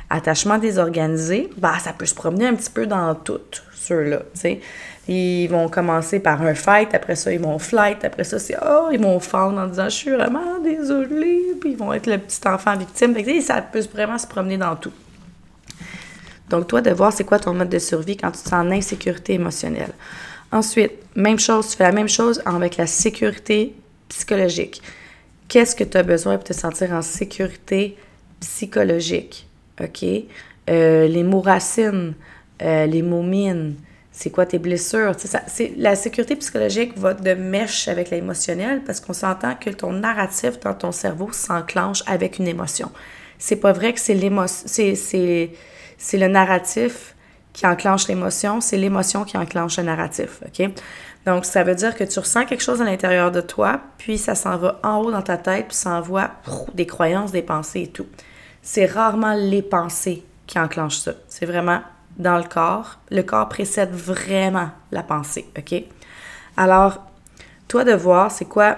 Attachement 0.09 0.59
désorganisé, 0.59 1.51
bah, 1.59 1.75
ça 1.79 1.93
peut 1.93 2.07
se 2.07 2.15
promener 2.15 2.47
un 2.47 2.55
petit 2.55 2.71
peu 2.71 2.87
dans 2.87 3.15
tout. 3.15 3.41
Ceux-là, 3.81 4.23
tu. 4.41 4.59
Ils 5.09 5.49
vont 5.49 5.69
commencer 5.69 6.21
par 6.21 6.41
un 6.43 6.55
fight, 6.55 6.95
après 6.95 7.17
ça, 7.17 7.33
ils 7.33 7.41
vont 7.41 7.59
flight, 7.59 8.05
après 8.05 8.23
ça, 8.23 8.39
c'est 8.39 8.57
oh, 8.65 8.91
ils 8.93 9.01
vont 9.01 9.19
fondre 9.19 9.59
en 9.59 9.67
disant 9.67 9.85
je 9.85 9.97
suis 9.97 10.11
vraiment 10.11 10.59
désolée, 10.63 11.57
puis 11.61 11.73
ils 11.73 11.77
vont 11.77 11.93
être 11.93 12.07
le 12.07 12.19
petit 12.19 12.47
enfant 12.47 12.77
victime. 12.77 13.15
Fait 13.15 13.41
ça 13.41 13.61
peut 13.63 13.83
vraiment 13.93 14.19
se 14.19 14.27
promener 14.27 14.57
dans 14.57 14.77
tout. 14.77 14.93
Donc, 16.49 16.67
toi, 16.67 16.81
de 16.81 16.91
voir 16.91 17.13
c'est 17.13 17.25
quoi 17.25 17.39
ton 17.39 17.55
mode 17.55 17.69
de 17.69 17.79
survie 17.79 18.17
quand 18.17 18.31
tu 18.33 18.43
te 18.43 18.49
sens 18.49 18.67
en 18.67 18.71
insécurité 18.71 19.35
émotionnelle. 19.35 19.93
Ensuite, 20.53 20.93
même 21.15 21.39
chose, 21.39 21.71
tu 21.71 21.77
fais 21.77 21.85
la 21.85 21.93
même 21.93 22.09
chose 22.09 22.43
avec 22.45 22.77
la 22.77 22.87
sécurité 22.87 23.75
psychologique. 24.09 24.83
Qu'est-ce 25.49 25.77
que 25.77 25.85
tu 25.85 25.97
as 25.97 26.03
besoin 26.03 26.37
pour 26.37 26.45
te 26.45 26.53
sentir 26.53 26.93
en 26.93 27.03
sécurité 27.03 27.97
psychologique? 28.41 29.47
OK? 29.81 30.05
Euh, 30.69 31.07
les 31.07 31.23
mots 31.23 31.41
racines, 31.41 32.15
euh, 32.63 32.87
les 32.87 33.03
mots 33.03 33.23
mines, 33.23 33.77
c'est 34.13 34.31
quoi 34.31 34.45
tes 34.45 34.59
blessures? 34.59 35.15
Ça, 35.19 35.41
la 35.77 35.97
sécurité 35.97 36.37
psychologique 36.37 36.99
va 36.99 37.15
de 37.15 37.35
mèche 37.35 37.89
avec 37.89 38.11
l'émotionnel 38.11 38.83
parce 38.85 39.01
qu'on 39.01 39.13
s'entend 39.13 39.55
que 39.55 39.71
ton 39.71 39.93
narratif 39.93 40.61
dans 40.61 40.75
ton 40.75 40.93
cerveau 40.93 41.31
s'enclenche 41.33 42.03
avec 42.07 42.39
une 42.39 42.49
émotion. 42.49 42.91
C'est 43.39 43.57
pas 43.57 43.73
vrai 43.73 43.93
que 43.95 44.01
c'est 44.01 44.15
l'émotion, 44.15 44.67
c'est 44.67 46.19
le 46.19 46.29
narratif 46.29 47.15
qui 47.53 47.67
enclenche 47.67 48.09
l'émotion, 48.09 48.61
c'est 48.61 48.77
l'émotion 48.77 49.25
qui 49.25 49.37
enclenche 49.37 49.79
le 49.79 49.85
narratif, 49.85 50.43
OK? 50.47 50.71
Donc, 51.27 51.45
ça 51.45 51.65
veut 51.65 51.75
dire 51.75 51.95
que 51.95 52.05
tu 52.05 52.19
ressens 52.19 52.47
quelque 52.47 52.63
chose 52.63 52.81
à 52.81 52.85
l'intérieur 52.85 53.31
de 53.31 53.41
toi, 53.41 53.81
puis 53.99 54.19
ça 54.19 54.35
s'en 54.35 54.57
va 54.57 54.81
en 54.83 54.99
haut 54.99 55.11
dans 55.11 55.23
ta 55.23 55.37
tête, 55.37 55.69
puis 55.69 55.77
ça 55.77 55.91
envoie 55.91 56.31
des 56.75 56.87
croyances, 56.87 57.33
des 57.33 57.43
pensées 57.43 57.83
et 57.83 57.89
tout. 57.89 58.07
C'est 58.63 58.87
rarement 58.87 59.35
les 59.35 59.63
pensées 59.63 60.23
qui 60.47 60.59
enclenchent 60.59 60.99
ça. 60.99 61.13
C'est 61.29 61.47
vraiment 61.47 61.81
dans 62.21 62.37
le 62.37 62.45
corps. 62.45 62.99
Le 63.11 63.23
corps 63.23 63.49
précède 63.49 63.91
vraiment 63.91 64.71
la 64.93 65.03
pensée, 65.03 65.47
OK? 65.59 65.83
Alors, 66.57 67.05
toi 67.69 67.85
de 67.85 67.93
voir 67.93 68.31
c'est 68.31 68.45
quoi 68.45 68.77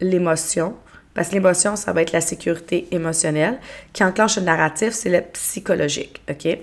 l'émotion, 0.00 0.74
parce 1.14 1.28
que 1.28 1.34
l'émotion, 1.34 1.76
ça 1.76 1.92
va 1.92 2.02
être 2.02 2.12
la 2.12 2.20
sécurité 2.20 2.88
émotionnelle. 2.90 3.58
Qui 3.92 4.04
enclenche 4.04 4.36
le 4.36 4.42
narratif, 4.42 4.92
c'est 4.92 5.10
le 5.10 5.20
psychologique, 5.32 6.22
OK? 6.30 6.58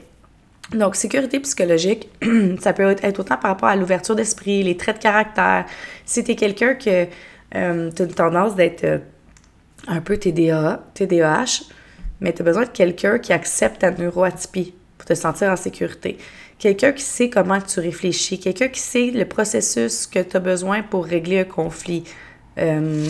Donc, 0.73 0.95
sécurité 0.95 1.39
psychologique, 1.39 2.09
ça 2.61 2.73
peut 2.73 2.95
être 3.01 3.19
autant 3.19 3.37
par 3.37 3.51
rapport 3.51 3.69
à 3.69 3.75
l'ouverture 3.75 4.15
d'esprit, 4.15 4.63
les 4.63 4.77
traits 4.77 4.97
de 4.97 5.01
caractère. 5.01 5.65
Si 6.05 6.23
tu 6.23 6.31
es 6.31 6.35
quelqu'un 6.35 6.75
que 6.75 7.07
euh, 7.55 7.91
tu 7.91 8.01
as 8.01 8.05
une 8.05 8.13
tendance 8.13 8.55
d'être 8.55 8.83
euh, 8.83 8.99
un 9.87 10.01
peu 10.01 10.17
TDA, 10.17 10.83
TDAH, 10.93 11.63
mais 12.21 12.33
tu 12.33 12.41
as 12.41 12.45
besoin 12.45 12.63
de 12.63 12.69
quelqu'un 12.69 13.17
qui 13.17 13.33
accepte 13.33 13.81
ta 13.81 13.91
neuroatypie 13.91 14.75
te 15.09 15.15
sentir 15.15 15.51
en 15.51 15.55
sécurité. 15.55 16.17
Quelqu'un 16.59 16.91
qui 16.91 17.03
sait 17.03 17.29
comment 17.29 17.59
tu 17.59 17.79
réfléchis, 17.79 18.39
quelqu'un 18.39 18.67
qui 18.67 18.79
sait 18.79 19.11
le 19.11 19.25
processus 19.25 20.07
que 20.07 20.19
tu 20.19 20.37
as 20.37 20.39
besoin 20.39 20.83
pour 20.83 21.05
régler 21.05 21.39
un 21.39 21.45
conflit. 21.45 22.03
Euh, 22.57 23.07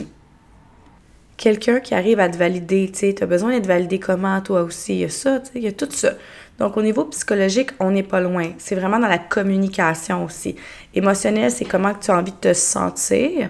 quelqu'un 1.35 1.79
qui 1.79 1.93
arrive 1.93 2.19
à 2.19 2.29
te 2.29 2.37
valider, 2.37 2.89
tu 2.91 2.99
sais, 2.99 3.15
tu 3.15 3.23
as 3.23 3.27
besoin 3.27 3.51
d'être 3.51 3.67
validé 3.67 3.99
comment 3.99 4.39
toi 4.41 4.61
aussi, 4.61 4.93
il 4.93 4.99
y 4.99 5.03
a 5.05 5.09
ça, 5.09 5.41
il 5.55 5.63
y 5.63 5.67
a 5.67 5.71
tout 5.71 5.89
ça. 5.91 6.13
Donc, 6.57 6.77
au 6.77 6.81
niveau 6.81 7.05
psychologique, 7.05 7.71
on 7.79 7.91
n'est 7.91 8.03
pas 8.03 8.19
loin. 8.19 8.51
C'est 8.57 8.75
vraiment 8.75 8.99
dans 8.99 9.07
la 9.07 9.17
communication 9.17 10.25
aussi. 10.25 10.55
Émotionnel, 10.93 11.51
c'est 11.51 11.65
comment 11.65 11.93
tu 11.93 12.11
as 12.11 12.17
envie 12.17 12.33
de 12.33 12.37
te 12.37 12.53
sentir. 12.53 13.49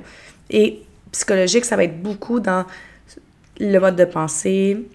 Et 0.50 0.82
psychologique, 1.12 1.66
ça 1.66 1.76
va 1.76 1.84
être 1.84 2.02
beaucoup 2.02 2.40
dans 2.40 2.66
le 3.60 3.80
mode 3.80 3.96
de 3.96 4.06
pensée, 4.06 4.86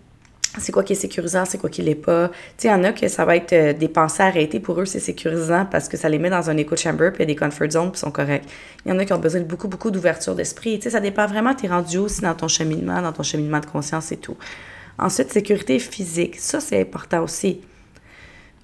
c'est 0.58 0.72
quoi 0.72 0.84
qui 0.84 0.92
est 0.92 0.96
sécurisant, 0.96 1.44
c'est 1.44 1.58
quoi 1.58 1.68
qui 1.68 1.82
l'est 1.82 1.94
pas. 1.94 2.28
Tu 2.28 2.34
sais, 2.58 2.68
il 2.68 2.70
y 2.70 2.74
en 2.74 2.84
a 2.84 2.92
que 2.92 3.08
ça 3.08 3.24
va 3.24 3.36
être 3.36 3.52
euh, 3.52 3.72
des 3.72 3.88
pensées 3.88 4.22
arrêtées. 4.22 4.60
Pour 4.60 4.80
eux, 4.80 4.84
c'est 4.84 5.00
sécurisant 5.00 5.66
parce 5.66 5.88
que 5.88 5.96
ça 5.96 6.08
les 6.08 6.18
met 6.18 6.30
dans 6.30 6.48
un 6.50 6.56
echo 6.56 6.76
chamber, 6.76 7.10
puis 7.12 7.24
il 7.24 7.28
y 7.28 7.32
a 7.32 7.34
des 7.34 7.36
comfort 7.36 7.70
zones, 7.70 7.90
puis 7.90 7.98
sont 7.98 8.10
corrects. 8.10 8.44
Il 8.86 8.92
y 8.92 8.94
en 8.94 8.98
a 8.98 9.04
qui 9.04 9.12
ont 9.12 9.18
besoin 9.18 9.40
de 9.40 9.46
beaucoup, 9.46 9.68
beaucoup 9.68 9.90
d'ouverture 9.90 10.34
d'esprit. 10.34 10.78
Tu 10.78 10.84
sais, 10.84 10.90
ça 10.90 11.00
dépend 11.00 11.26
vraiment, 11.26 11.54
tu 11.54 11.66
es 11.66 11.68
rendu 11.68 11.98
aussi 11.98 12.20
dans 12.20 12.34
ton 12.34 12.48
cheminement, 12.48 13.02
dans 13.02 13.12
ton 13.12 13.22
cheminement 13.22 13.60
de 13.60 13.66
conscience 13.66 14.12
et 14.12 14.16
tout. 14.16 14.36
Ensuite, 14.98 15.32
sécurité 15.32 15.78
physique. 15.78 16.36
Ça, 16.38 16.60
c'est 16.60 16.80
important 16.80 17.22
aussi. 17.22 17.60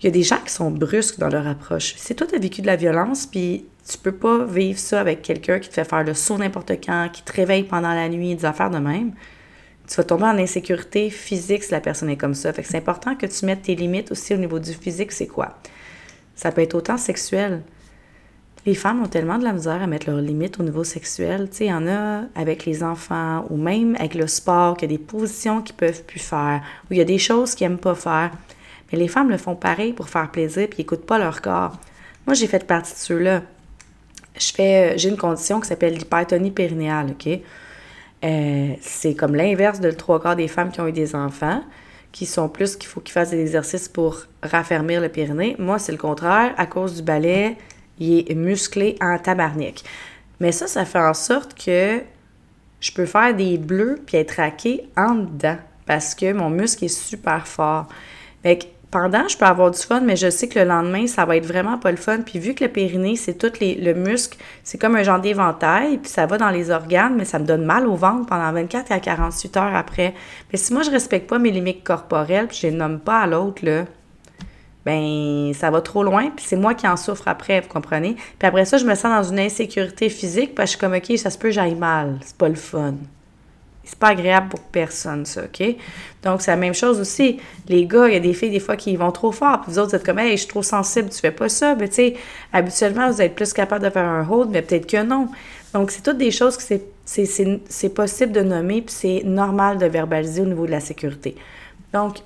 Il 0.00 0.06
y 0.06 0.08
a 0.08 0.12
des 0.12 0.22
gens 0.22 0.38
qui 0.44 0.52
sont 0.52 0.70
brusques 0.70 1.18
dans 1.18 1.28
leur 1.28 1.46
approche. 1.46 1.94
Si 1.96 2.14
toi, 2.14 2.26
tu 2.26 2.36
as 2.36 2.38
vécu 2.38 2.62
de 2.62 2.66
la 2.66 2.76
violence, 2.76 3.26
puis 3.26 3.66
tu 3.86 3.98
peux 3.98 4.12
pas 4.12 4.44
vivre 4.44 4.78
ça 4.78 5.00
avec 5.00 5.22
quelqu'un 5.22 5.58
qui 5.58 5.68
te 5.68 5.74
fait 5.74 5.84
faire 5.84 6.04
le 6.04 6.14
saut 6.14 6.38
n'importe 6.38 6.72
quand, 6.84 7.08
qui 7.12 7.22
te 7.22 7.32
réveille 7.32 7.64
pendant 7.64 7.92
la 7.92 8.08
nuit, 8.08 8.34
des 8.34 8.44
affaires 8.44 8.70
de 8.70 8.78
même, 8.78 9.12
tu 9.90 9.96
vas 9.96 10.04
tomber 10.04 10.24
en 10.24 10.38
insécurité 10.38 11.10
physique 11.10 11.64
si 11.64 11.72
la 11.72 11.80
personne 11.80 12.10
est 12.10 12.16
comme 12.16 12.34
ça. 12.34 12.52
Fait 12.52 12.62
c'est 12.62 12.76
important 12.76 13.16
que 13.16 13.26
tu 13.26 13.44
mettes 13.44 13.62
tes 13.62 13.74
limites 13.74 14.12
aussi 14.12 14.32
au 14.32 14.36
niveau 14.36 14.60
du 14.60 14.72
physique, 14.72 15.10
c'est 15.10 15.26
quoi? 15.26 15.58
Ça 16.36 16.52
peut 16.52 16.60
être 16.60 16.74
autant 16.76 16.96
sexuel. 16.96 17.62
Les 18.66 18.76
femmes 18.76 19.02
ont 19.02 19.08
tellement 19.08 19.36
de 19.36 19.42
la 19.42 19.52
misère 19.52 19.82
à 19.82 19.88
mettre 19.88 20.08
leurs 20.08 20.20
limites 20.20 20.60
au 20.60 20.62
niveau 20.62 20.84
sexuel. 20.84 21.48
Tu 21.50 21.56
sais, 21.56 21.64
il 21.64 21.70
y 21.70 21.72
en 21.72 21.88
a 21.88 22.22
avec 22.36 22.66
les 22.66 22.84
enfants 22.84 23.44
ou 23.50 23.56
même 23.56 23.96
avec 23.96 24.14
le 24.14 24.28
sport, 24.28 24.76
qu'il 24.76 24.88
y 24.88 24.94
a 24.94 24.96
des 24.96 25.02
positions 25.02 25.60
qu'ils 25.60 25.74
peuvent 25.74 26.04
plus 26.04 26.20
faire, 26.20 26.62
ou 26.84 26.94
il 26.94 26.98
y 26.98 27.00
a 27.00 27.04
des 27.04 27.18
choses 27.18 27.56
qu'ils 27.56 27.66
n'aiment 27.66 27.78
pas 27.78 27.96
faire. 27.96 28.30
Mais 28.92 28.98
les 28.98 29.08
femmes 29.08 29.30
le 29.30 29.38
font 29.38 29.56
pareil 29.56 29.92
pour 29.92 30.08
faire 30.08 30.30
plaisir 30.30 30.68
puis 30.68 30.78
n'écoutent 30.78 31.06
pas 31.06 31.18
leur 31.18 31.42
corps. 31.42 31.78
Moi, 32.28 32.34
j'ai 32.34 32.46
fait 32.46 32.64
partie 32.64 32.92
de 32.92 32.98
ceux-là. 32.98 33.42
Euh, 34.60 34.92
j'ai 34.96 35.08
une 35.08 35.16
condition 35.16 35.58
qui 35.60 35.66
s'appelle 35.66 35.94
l'hypertonie 35.94 36.52
périnéale, 36.52 37.08
OK? 37.10 37.40
Euh, 38.24 38.74
c'est 38.80 39.14
comme 39.14 39.34
l'inverse 39.34 39.80
de 39.80 39.90
trois 39.90 40.20
quarts 40.20 40.36
des 40.36 40.48
femmes 40.48 40.70
qui 40.70 40.80
ont 40.80 40.86
eu 40.86 40.92
des 40.92 41.14
enfants, 41.14 41.62
qui 42.12 42.26
sont 42.26 42.48
plus 42.48 42.76
qu'il 42.76 42.88
faut 42.88 43.00
qu'ils 43.00 43.12
fassent 43.12 43.30
des 43.30 43.40
exercices 43.40 43.88
pour 43.88 44.24
raffermir 44.42 45.00
le 45.00 45.08
périnée. 45.08 45.56
Moi, 45.58 45.78
c'est 45.78 45.92
le 45.92 45.98
contraire. 45.98 46.52
À 46.56 46.66
cause 46.66 46.96
du 46.96 47.02
balai, 47.02 47.56
il 47.98 48.30
est 48.30 48.34
musclé 48.34 48.96
en 49.00 49.18
tabarnak. 49.18 49.82
Mais 50.40 50.52
ça, 50.52 50.66
ça 50.66 50.84
fait 50.84 51.00
en 51.00 51.14
sorte 51.14 51.54
que 51.54 52.00
je 52.80 52.92
peux 52.92 53.06
faire 53.06 53.34
des 53.34 53.58
bleus 53.58 54.00
puis 54.06 54.16
être 54.16 54.32
raqué 54.32 54.88
en 54.96 55.14
dedans 55.14 55.58
parce 55.86 56.14
que 56.14 56.32
mon 56.32 56.50
muscle 56.50 56.84
est 56.84 56.88
super 56.88 57.46
fort. 57.46 57.88
Fait 58.42 58.70
pendant, 58.90 59.28
je 59.28 59.36
peux 59.36 59.44
avoir 59.44 59.70
du 59.70 59.78
fun, 59.78 60.00
mais 60.00 60.16
je 60.16 60.30
sais 60.30 60.48
que 60.48 60.58
le 60.58 60.64
lendemain, 60.64 61.06
ça 61.06 61.24
va 61.24 61.36
être 61.36 61.46
vraiment 61.46 61.78
pas 61.78 61.90
le 61.90 61.96
fun. 61.96 62.22
Puis 62.22 62.38
vu 62.38 62.54
que 62.54 62.64
le 62.64 62.70
périnée, 62.70 63.16
c'est 63.16 63.34
tout 63.34 63.52
le 63.60 63.92
muscle, 63.92 64.36
c'est 64.64 64.78
comme 64.78 64.96
un 64.96 65.02
genre 65.02 65.20
d'éventail, 65.20 65.98
puis 65.98 66.10
ça 66.10 66.26
va 66.26 66.38
dans 66.38 66.50
les 66.50 66.70
organes, 66.70 67.14
mais 67.16 67.24
ça 67.24 67.38
me 67.38 67.44
donne 67.44 67.64
mal 67.64 67.86
au 67.86 67.94
ventre 67.94 68.26
pendant 68.26 68.52
24 68.52 68.90
à 68.90 68.98
48 68.98 69.56
heures 69.56 69.74
après. 69.76 70.14
Mais 70.52 70.58
si 70.58 70.72
moi, 70.72 70.82
je 70.82 70.90
respecte 70.90 71.28
pas 71.28 71.38
mes 71.38 71.50
limites 71.50 71.84
corporelles, 71.84 72.48
puis 72.48 72.58
je 72.62 72.66
les 72.66 72.72
nomme 72.72 72.98
pas 72.98 73.20
à 73.20 73.26
l'autre, 73.26 73.64
là, 73.64 73.84
ben 74.84 75.52
ça 75.54 75.70
va 75.70 75.82
trop 75.82 76.02
loin, 76.02 76.30
puis 76.34 76.44
c'est 76.48 76.56
moi 76.56 76.74
qui 76.74 76.88
en 76.88 76.96
souffre 76.96 77.28
après, 77.28 77.60
vous 77.60 77.68
comprenez? 77.68 78.14
Puis 78.38 78.48
après 78.48 78.64
ça, 78.64 78.78
je 78.78 78.86
me 78.86 78.94
sens 78.94 79.24
dans 79.24 79.30
une 79.30 79.38
insécurité 79.38 80.08
physique, 80.08 80.54
parce 80.54 80.70
je 80.70 80.76
suis 80.76 80.80
comme, 80.80 80.94
OK, 80.94 81.16
ça 81.16 81.30
se 81.30 81.38
peut, 81.38 81.50
j'aille 81.50 81.74
mal. 81.74 82.18
C'est 82.22 82.36
pas 82.36 82.48
le 82.48 82.54
fun. 82.54 82.94
C'est 83.90 83.98
pas 83.98 84.10
agréable 84.10 84.50
pour 84.50 84.60
personne, 84.60 85.26
ça, 85.26 85.42
OK? 85.42 85.76
Donc, 86.22 86.42
c'est 86.42 86.52
la 86.52 86.56
même 86.56 86.74
chose 86.74 87.00
aussi. 87.00 87.40
Les 87.68 87.86
gars, 87.86 88.06
il 88.06 88.14
y 88.14 88.16
a 88.16 88.20
des 88.20 88.34
filles, 88.34 88.50
des 88.50 88.60
fois, 88.60 88.76
qui 88.76 88.94
vont 88.94 89.10
trop 89.10 89.32
fort. 89.32 89.62
Puis 89.62 89.72
vous 89.72 89.80
autres, 89.80 89.90
vous 89.90 89.96
êtes 89.96 90.06
comme, 90.06 90.20
hey, 90.20 90.30
je 90.32 90.42
suis 90.42 90.46
trop 90.46 90.62
sensible, 90.62 91.10
tu 91.10 91.18
fais 91.18 91.32
pas 91.32 91.48
ça. 91.48 91.74
Mais 91.74 91.88
tu 91.88 91.94
sais, 91.96 92.14
habituellement, 92.52 93.10
vous 93.10 93.20
êtes 93.20 93.34
plus 93.34 93.52
capable 93.52 93.84
de 93.84 93.90
faire 93.90 94.04
un 94.04 94.24
hold, 94.30 94.50
mais 94.50 94.62
peut-être 94.62 94.86
que 94.86 95.02
non. 95.02 95.26
Donc, 95.74 95.90
c'est 95.90 96.02
toutes 96.02 96.18
des 96.18 96.30
choses 96.30 96.56
que 96.56 96.62
c'est 97.04 97.88
possible 97.88 98.30
de 98.30 98.42
nommer, 98.42 98.80
puis 98.82 98.94
c'est 98.94 99.22
normal 99.24 99.78
de 99.78 99.86
verbaliser 99.86 100.42
au 100.42 100.46
niveau 100.46 100.66
de 100.66 100.70
la 100.70 100.80
sécurité. 100.80 101.34
Donc, 101.92 102.18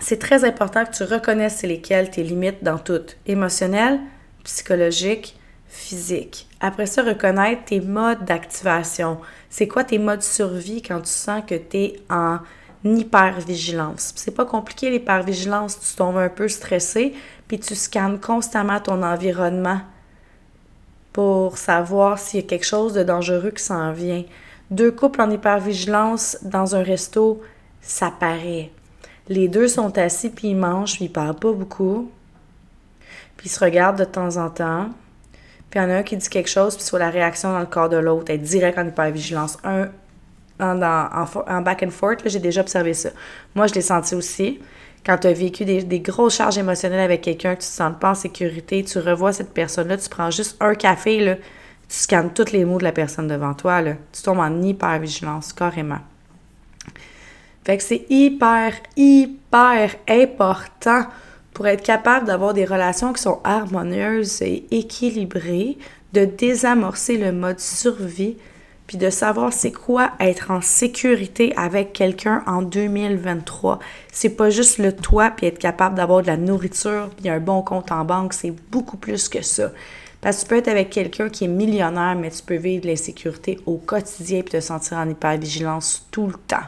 c'est 0.00 0.18
très 0.18 0.44
important 0.44 0.86
que 0.86 0.92
tu 0.92 1.04
reconnaisses 1.04 1.62
lesquelles 1.62 2.08
tes 2.08 2.22
limites 2.22 2.64
dans 2.64 2.78
toutes. 2.78 3.18
Émotionnel, 3.26 4.00
psychologique, 4.44 5.36
physique. 5.68 6.48
Après 6.60 6.86
ça, 6.86 7.02
reconnaître 7.02 7.64
tes 7.66 7.80
modes 7.80 8.24
d'activation. 8.24 9.18
C'est 9.50 9.66
quoi 9.68 9.84
tes 9.84 9.98
modes 9.98 10.20
de 10.20 10.24
survie 10.24 10.80
quand 10.80 11.00
tu 11.00 11.10
sens 11.10 11.42
que 11.46 11.56
tu 11.56 11.76
es 11.76 12.00
en 12.08 12.38
hypervigilance? 12.84 14.12
C'est 14.16 14.34
pas 14.34 14.46
compliqué 14.46 14.90
l'hypervigilance, 14.90 15.78
tu 15.78 15.96
tombes 15.96 16.16
un 16.16 16.28
peu 16.28 16.48
stressé, 16.48 17.14
puis 17.48 17.58
tu 17.58 17.74
scannes 17.74 18.20
constamment 18.20 18.80
ton 18.80 19.02
environnement 19.02 19.80
pour 21.12 21.58
savoir 21.58 22.18
s'il 22.18 22.40
y 22.40 22.44
a 22.44 22.46
quelque 22.46 22.64
chose 22.64 22.94
de 22.94 23.02
dangereux 23.02 23.50
qui 23.50 23.62
s'en 23.62 23.92
vient. 23.92 24.24
Deux 24.70 24.92
couples 24.92 25.20
en 25.20 25.30
hypervigilance 25.30 26.38
dans 26.42 26.76
un 26.76 26.82
resto, 26.84 27.42
ça 27.82 28.12
paraît. 28.18 28.70
Les 29.28 29.48
deux 29.48 29.66
sont 29.66 29.98
assis 29.98 30.30
puis 30.30 30.48
ils 30.48 30.56
mangent, 30.56 30.94
puis 30.94 31.06
ils 31.06 31.12
parlent 31.12 31.34
pas 31.34 31.52
beaucoup. 31.52 32.10
Puis 33.36 33.48
ils 33.48 33.52
se 33.52 33.64
regardent 33.64 33.98
de 33.98 34.04
temps 34.04 34.36
en 34.36 34.48
temps. 34.48 34.90
Puis 35.70 35.78
il 35.78 35.82
y 35.82 35.86
en 35.86 35.90
a 35.90 35.94
un 35.94 36.02
qui 36.02 36.16
dit 36.16 36.28
quelque 36.28 36.50
chose, 36.50 36.76
puis 36.76 36.84
soit 36.84 36.98
la 36.98 37.10
réaction 37.10 37.52
dans 37.52 37.60
le 37.60 37.66
corps 37.66 37.88
de 37.88 37.96
l'autre, 37.96 38.32
être 38.32 38.42
direct 38.42 38.76
en 38.76 38.86
hypervigilance. 38.88 39.56
Un, 39.62 39.88
en, 40.58 40.82
en, 40.82 41.62
back 41.62 41.82
and 41.84 41.90
forth, 41.90 42.20
j'ai 42.26 42.40
déjà 42.40 42.60
observé 42.60 42.92
ça. 42.92 43.10
Moi, 43.54 43.66
je 43.68 43.74
l'ai 43.74 43.80
senti 43.80 44.14
aussi. 44.14 44.60
Quand 45.06 45.16
tu 45.16 45.28
as 45.28 45.32
vécu 45.32 45.64
des, 45.64 46.00
grosses 46.00 46.36
charges 46.36 46.58
émotionnelles 46.58 47.00
avec 47.00 47.22
quelqu'un, 47.22 47.54
que 47.54 47.62
tu 47.62 47.68
te 47.68 47.72
sens 47.72 47.94
pas 47.98 48.10
en 48.10 48.14
sécurité, 48.14 48.84
tu 48.84 48.98
revois 48.98 49.32
cette 49.32 49.54
personne-là, 49.54 49.96
tu 49.96 50.08
prends 50.10 50.30
juste 50.30 50.56
un 50.60 50.74
café, 50.74 51.20
là, 51.20 51.36
tu 51.36 51.96
scannes 51.96 52.32
tous 52.34 52.52
les 52.52 52.64
mots 52.64 52.78
de 52.78 52.84
la 52.84 52.92
personne 52.92 53.26
devant 53.26 53.54
toi, 53.54 53.80
là, 53.80 53.94
tu 54.12 54.22
tombes 54.22 54.40
en 54.40 54.62
hypervigilance, 54.62 55.52
carrément. 55.54 56.00
Fait 57.64 57.78
que 57.78 57.82
c'est 57.82 58.04
hyper, 58.10 58.74
hyper 58.96 59.94
important 60.08 61.04
pour 61.52 61.66
être 61.66 61.82
capable 61.82 62.26
d'avoir 62.26 62.54
des 62.54 62.64
relations 62.64 63.12
qui 63.12 63.22
sont 63.22 63.40
harmonieuses 63.44 64.42
et 64.42 64.66
équilibrées, 64.70 65.78
de 66.12 66.24
désamorcer 66.24 67.16
le 67.16 67.32
mode 67.32 67.60
survie, 67.60 68.36
puis 68.90 68.98
de 68.98 69.08
savoir 69.08 69.52
c'est 69.52 69.70
quoi 69.70 70.10
être 70.18 70.50
en 70.50 70.60
sécurité 70.60 71.52
avec 71.56 71.92
quelqu'un 71.92 72.42
en 72.48 72.60
2023. 72.60 73.78
C'est 74.10 74.30
pas 74.30 74.50
juste 74.50 74.78
le 74.78 74.92
toit 74.92 75.30
puis 75.30 75.46
être 75.46 75.60
capable 75.60 75.94
d'avoir 75.94 76.22
de 76.22 76.26
la 76.26 76.36
nourriture 76.36 77.08
puis 77.16 77.28
un 77.28 77.38
bon 77.38 77.62
compte 77.62 77.92
en 77.92 78.04
banque, 78.04 78.32
c'est 78.32 78.50
beaucoup 78.50 78.96
plus 78.96 79.28
que 79.28 79.42
ça. 79.42 79.70
Parce 80.20 80.38
que 80.38 80.42
tu 80.42 80.48
peux 80.48 80.56
être 80.56 80.66
avec 80.66 80.90
quelqu'un 80.90 81.28
qui 81.28 81.44
est 81.44 81.48
millionnaire, 81.48 82.16
mais 82.16 82.30
tu 82.30 82.42
peux 82.42 82.56
vivre 82.56 82.86
l'insécurité 82.86 83.60
au 83.64 83.76
quotidien 83.76 84.42
puis 84.42 84.50
te 84.50 84.60
sentir 84.60 84.98
en 84.98 85.08
hypervigilance 85.08 86.08
tout 86.10 86.26
le 86.26 86.34
temps. 86.34 86.66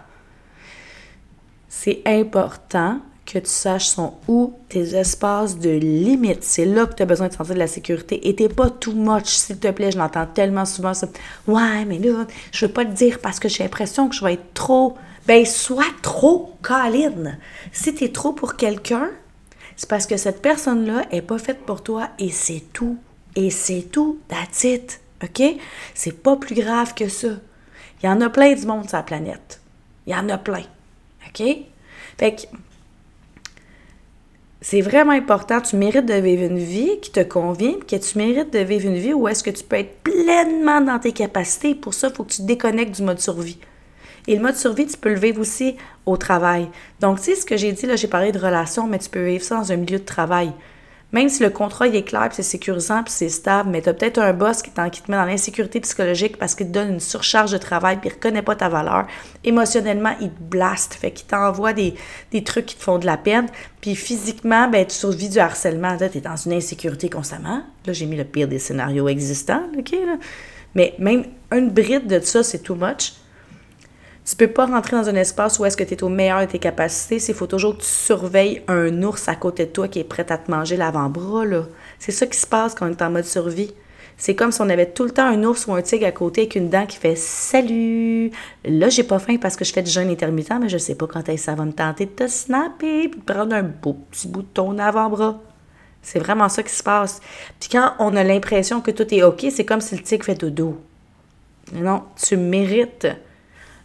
C'est 1.69 2.03
important 2.07 3.01
que 3.33 3.39
tu 3.39 3.51
saches 3.51 3.87
sont 3.87 4.15
où 4.29 4.55
tes 4.69 4.95
espaces 4.95 5.59
de 5.59 5.71
limite. 5.71 6.45
C'est 6.45 6.67
là 6.67 6.87
que 6.87 6.95
tu 6.95 7.03
as 7.03 7.07
besoin 7.07 7.29
de 7.29 7.33
sentir 7.33 7.55
de 7.55 7.59
la 7.59 7.67
sécurité. 7.67 8.29
Et 8.29 8.35
t'es 8.35 8.49
pas 8.49 8.69
too 8.69 8.93
much, 8.93 9.27
s'il 9.27 9.59
te 9.59 9.71
plaît. 9.71 9.91
Je 9.91 9.99
l'entends 9.99 10.27
tellement 10.27 10.67
souvent 10.67 10.93
ça. 10.93 11.09
Ouais, 11.47 11.85
mais 11.87 11.99
là, 11.99 12.27
je 12.53 12.67
veux 12.67 12.73
pas 12.73 12.85
le 12.85 12.93
dire 12.93 13.21
parce 13.21 13.41
que 13.41 13.49
j'ai 13.49 13.63
l'impression 13.63 14.09
que 14.09 14.15
je 14.15 14.25
vais 14.25 14.35
être 14.35 14.53
trop. 14.53 14.97
Ben, 15.27 15.47
sois 15.47 15.85
trop 16.03 16.57
Colin. 16.63 17.39
Si 17.73 17.95
tu 17.95 18.05
es 18.05 18.13
trop 18.13 18.33
pour 18.33 18.57
quelqu'un, 18.57 19.11
c'est 19.77 19.89
parce 19.89 20.07
que 20.07 20.17
cette 20.17 20.43
personne-là 20.43 21.05
est 21.11 21.23
pas 21.23 21.39
faite 21.39 21.61
pour 21.65 21.83
toi 21.83 22.11
et 22.19 22.31
c'est 22.31 22.63
tout. 22.73 22.99
Et 23.35 23.51
c'est 23.51 23.89
tout. 23.91 24.19
That's 24.29 24.65
it. 24.65 25.01
OK? 25.23 25.43
C'est 25.95 26.23
pas 26.23 26.37
plus 26.37 26.55
grave 26.55 26.93
que 26.95 27.09
ça. 27.09 27.29
Il 28.03 28.07
y 28.07 28.09
en 28.09 28.21
a 28.21 28.29
plein 28.29 28.53
du 28.53 28.67
monde 28.67 28.89
sur 28.89 28.99
la 28.99 29.05
planète. 29.05 29.61
Il 30.07 30.13
y 30.13 30.17
en 30.17 30.29
a 30.29 30.37
plein. 30.37 30.65
OK? 31.29 31.43
Fait 32.19 32.35
que 32.35 32.43
c'est 34.63 34.81
vraiment 34.81 35.13
important. 35.13 35.61
Tu 35.61 35.75
mérites 35.75 36.07
de 36.07 36.15
vivre 36.15 36.45
une 36.45 36.59
vie 36.59 37.01
qui 37.01 37.11
te 37.11 37.21
convient, 37.21 37.75
que 37.81 37.97
tu 37.97 38.17
mérites 38.17 38.53
de 38.53 38.61
vivre 38.61 38.87
une 38.87 38.97
vie 38.97 39.13
où 39.13 39.27
est-ce 39.27 39.43
que 39.43 39.51
tu 39.51 39.65
peux 39.65 39.77
être 39.77 40.03
pleinement 40.05 40.81
dans 40.81 41.01
tes 41.01 41.11
capacités. 41.11 41.75
Pour 41.75 41.95
ça, 41.95 42.09
il 42.09 42.15
faut 42.15 42.23
que 42.23 42.31
tu 42.31 42.43
te 42.43 42.47
déconnectes 42.47 42.95
du 42.95 43.03
mode 43.03 43.19
survie. 43.19 43.59
Et 44.29 44.37
le 44.37 44.41
mode 44.41 44.55
survie, 44.55 44.87
tu 44.87 44.97
peux 44.97 45.09
le 45.09 45.19
vivre 45.19 45.41
aussi 45.41 45.77
au 46.07 46.17
travail. 46.17 46.69
Donc, 47.01 47.19
tu 47.19 47.25
sais, 47.25 47.35
ce 47.35 47.45
que 47.45 47.57
j'ai 47.57 47.73
dit, 47.73 47.87
là, 47.87 47.97
j'ai 47.97 48.07
parlé 48.07 48.31
de 48.31 48.39
relations, 48.39 48.87
mais 48.87 49.01
tu 49.01 49.11
peux 49.11 49.25
vivre 49.25 49.43
ça 49.43 49.57
dans 49.57 49.73
un 49.73 49.77
milieu 49.77 49.99
de 49.99 50.05
travail. 50.05 50.53
Même 51.13 51.29
si 51.29 51.43
le 51.43 51.51
contrat 51.51 51.89
est 51.89 52.03
clair, 52.03 52.29
c'est 52.33 52.43
sécurisant, 52.43 53.03
puis 53.03 53.13
c'est 53.13 53.29
stable, 53.29 53.69
mais 53.71 53.83
tu 53.83 53.91
as 53.91 53.95
peut-être 53.95 54.19
un 54.19 54.33
boss 54.33 54.63
qui, 54.63 54.71
te 54.71 54.81
met 54.81 55.17
dans 55.17 55.25
l'insécurité 55.27 55.79
psychologique 55.81 56.39
parce 56.39 56.55
qu'il 56.55 56.69
te 56.69 56.73
donne 56.73 56.95
une 56.95 57.01
surcharge 57.01 57.53
de 57.53 57.59
travail, 57.59 57.99
puis 57.99 58.09
il 58.09 58.15
reconnaît 58.15 58.43
pas 58.43 58.57
ta 58.57 58.71
valeur. 58.71 59.07
Émotionnellement, 59.45 60.15
il 60.21 60.31
te 60.31 60.43
blaste, 60.43 60.95
fait 60.95 61.11
qu'il 61.11 61.27
t'envoie 61.27 61.75
des, 61.75 61.95
des, 62.31 62.43
trucs 62.43 62.67
qui 62.67 62.77
te 62.77 62.83
font 62.83 62.99
de 62.99 63.05
la 63.05 63.19
peine. 63.19 63.47
Puis 63.83 63.95
physiquement, 63.95 64.69
ben, 64.69 64.87
tu 64.87 64.95
survis 64.95 65.29
du 65.29 65.39
harcèlement. 65.39 65.97
Tu 65.99 66.05
es 66.05 66.21
dans 66.21 66.37
une 66.37 66.55
insécurité 66.55 67.11
constamment. 67.11 67.63
Là, 67.87 67.93
j'ai 67.93 68.07
mis 68.07 68.17
le 68.17 68.25
pire 68.25 68.49
des 68.49 68.59
scénarios 68.59 69.09
existants, 69.09 69.65
OK? 69.79 69.93
Là. 69.93 70.17
Mais 70.75 70.95
même 70.99 71.25
une 71.51 71.71
bride 71.71 72.07
de 72.07 72.21
ça, 72.21 72.43
c'est 72.43 72.61
too 72.61 72.75
much. 72.75 73.13
Tu 74.25 74.37
peux 74.37 74.49
pas 74.49 74.67
rentrer 74.67 74.97
dans 74.97 75.09
un 75.09 75.17
espace 75.17 75.59
où 75.59 75.65
est-ce 75.65 75.77
que 75.77 75.83
tu 75.83 75.95
es 75.95 76.05
au 76.05 76.09
meilleur 76.09 76.41
de 76.41 76.47
tes 76.47 76.61
capacités. 76.61 77.17
Il 77.17 77.35
faut 77.35 77.49
toujours 77.49 77.77
que 77.77 77.83
tu 77.83 77.89
surveilles 77.89 78.63
un 78.69 79.03
ours 79.03 79.29
à 79.29 79.35
côté 79.35 79.67
de 79.67 79.71
toi 79.71 79.89
qui 79.89 79.99
est 79.99 80.05
prêt 80.05 80.31
à 80.31 80.39
te 80.39 80.51
manger 80.51 80.77
l'avant-bras. 80.77 81.45
C'est 81.99 82.13
ça 82.13 82.27
qui 82.27 82.39
se 82.39 82.47
passe 82.47 82.75
quand 82.75 82.87
on 82.87 82.91
est 82.91 83.03
en 83.03 83.11
mode 83.11 83.25
survie. 83.25 83.75
C'est 84.17 84.37
comme 84.37 84.53
si 84.53 84.61
on 84.61 84.69
avait 84.69 84.91
tout 84.91 85.03
le 85.03 85.11
temps 85.11 85.27
un 85.27 85.43
ours 85.43 85.67
ou 85.67 85.75
un 85.75 85.83
tigre 85.83 86.07
à 86.07 86.13
côté 86.13 86.43
avec 86.43 86.55
une 86.55 86.69
dent 86.69 86.87
qui 86.87 86.99
fait 86.99 87.17
Salut! 87.17 88.31
Là, 88.65 88.89
j'ai 88.89 89.03
pas 89.03 89.19
faim 89.19 89.39
parce 89.41 89.57
que 89.57 89.65
je 89.65 89.73
fais 89.73 89.83
du 89.83 89.91
jeûne 89.91 90.09
intermittent, 90.09 90.61
mais 90.61 90.69
je 90.69 90.79
sais 90.79 90.95
pas 90.95 91.09
quand 91.09 91.25
ça 91.37 91.55
va 91.57 91.65
me 91.65 91.73
tenter 91.73 92.07
de 92.07 92.11
te 92.13 92.29
snapper 92.29 93.05
et 93.05 93.09
de 93.09 93.17
prendre 93.17 93.57
un 93.57 93.65
beau 93.65 93.95
petit 93.95 94.29
bout 94.29 94.43
de 94.43 94.49
ton 94.55 94.79
avant-bras. 94.79 95.41
C'est 96.03 96.21
vraiment 96.21 96.49
ça 96.49 96.63
qui 96.63 96.73
se 96.73 96.85
passe. 96.85 97.21
Puis 97.59 97.71
quand 97.71 97.95
on 97.99 98.15
a 98.15 98.23
l'impression 98.23 98.81
que 98.81 98.93
tout 98.93 99.13
est 99.13 99.25
OK, 99.25 99.47
c'est 99.51 99.65
comme 99.65 99.81
si 99.81 99.97
le 99.97 100.03
tigre 100.03 100.25
fait 100.25 100.37
dodo. 100.37 100.81
Non, 101.73 102.05
tu 102.17 102.37
mérites 102.37 103.09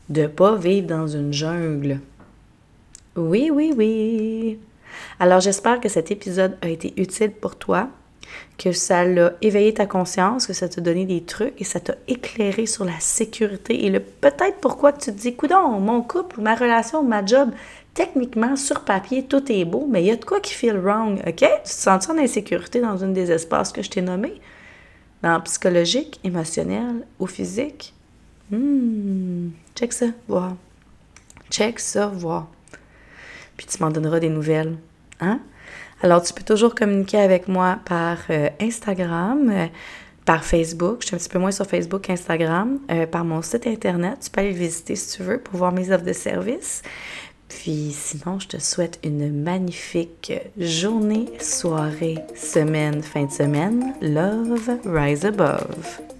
de 0.09 0.23
ne 0.23 0.27
pas 0.27 0.55
vivre 0.55 0.87
dans 0.87 1.07
une 1.07 1.33
jungle. 1.33 1.99
Oui, 3.15 3.49
oui, 3.51 3.73
oui. 3.75 4.59
Alors 5.19 5.39
j'espère 5.39 5.79
que 5.79 5.89
cet 5.89 6.11
épisode 6.11 6.57
a 6.61 6.69
été 6.69 6.93
utile 6.97 7.31
pour 7.31 7.55
toi, 7.55 7.89
que 8.57 8.71
ça 8.71 9.03
l'a 9.03 9.33
éveillé 9.41 9.73
ta 9.73 9.85
conscience, 9.85 10.47
que 10.47 10.53
ça 10.53 10.69
t'a 10.69 10.81
donné 10.81 11.05
des 11.05 11.21
trucs 11.21 11.59
et 11.59 11.63
ça 11.63 11.79
t'a 11.79 11.95
éclairé 12.07 12.65
sur 12.65 12.85
la 12.85 12.99
sécurité 12.99 13.85
et 13.85 13.89
le 13.89 13.99
peut-être 13.99 14.57
pourquoi 14.61 14.93
tu 14.93 15.11
te 15.11 15.17
dis, 15.17 15.35
coudon, 15.35 15.79
mon 15.79 16.01
couple, 16.01 16.41
ma 16.41 16.55
relation, 16.55 17.03
ma 17.03 17.25
job, 17.25 17.51
techniquement, 17.93 18.55
sur 18.55 18.81
papier, 18.81 19.23
tout 19.23 19.51
est 19.51 19.65
beau, 19.65 19.87
mais 19.89 20.03
il 20.03 20.07
y 20.07 20.11
a 20.11 20.15
de 20.15 20.25
quoi 20.25 20.39
qui 20.39 20.53
feel 20.53 20.77
wrong, 20.77 21.19
OK? 21.27 21.35
Tu 21.35 21.45
te 21.63 21.69
sens 21.69 22.09
en 22.09 22.17
insécurité 22.17 22.79
dans 22.79 22.97
une 22.97 23.13
des 23.13 23.31
espaces 23.31 23.71
que 23.71 23.81
je 23.81 23.89
t'ai 23.89 24.01
nommés? 24.01 24.39
Dans 25.23 25.41
psychologique, 25.41 26.19
émotionnel 26.23 27.07
ou 27.19 27.25
physique? 27.25 27.95
Hmm, 28.51 29.49
check 29.75 29.93
ça, 29.93 30.07
voir. 30.27 30.55
Check 31.49 31.79
ça, 31.79 32.07
voir. 32.07 32.47
Puis 33.57 33.67
tu 33.67 33.81
m'en 33.81 33.89
donneras 33.89 34.19
des 34.19 34.29
nouvelles. 34.29 34.77
Hein? 35.19 35.39
Alors, 36.01 36.21
tu 36.21 36.33
peux 36.33 36.43
toujours 36.43 36.75
communiquer 36.75 37.17
avec 37.17 37.47
moi 37.47 37.79
par 37.85 38.19
euh, 38.29 38.49
Instagram, 38.61 39.49
euh, 39.49 39.65
par 40.25 40.43
Facebook. 40.43 40.99
Je 41.01 41.07
suis 41.07 41.15
un 41.15 41.19
petit 41.19 41.29
peu 41.29 41.39
moins 41.39 41.51
sur 41.51 41.65
Facebook 41.65 42.01
qu'Instagram. 42.01 42.79
Euh, 42.91 43.07
par 43.07 43.25
mon 43.25 43.41
site 43.41 43.65
Internet. 43.65 44.19
Tu 44.21 44.29
peux 44.29 44.41
aller 44.41 44.51
le 44.51 44.59
visiter 44.59 44.95
si 44.95 45.17
tu 45.17 45.23
veux 45.23 45.39
pour 45.39 45.57
voir 45.57 45.71
mes 45.71 45.91
offres 45.91 46.05
de 46.05 46.13
services. 46.13 46.83
Puis 47.49 47.91
sinon, 47.93 48.39
je 48.39 48.47
te 48.47 48.57
souhaite 48.57 48.99
une 49.03 49.41
magnifique 49.41 50.33
journée, 50.57 51.27
soirée, 51.39 52.17
semaine, 52.35 53.01
fin 53.01 53.25
de 53.25 53.31
semaine. 53.31 53.93
Love, 54.01 54.69
rise 54.85 55.25
above. 55.25 56.16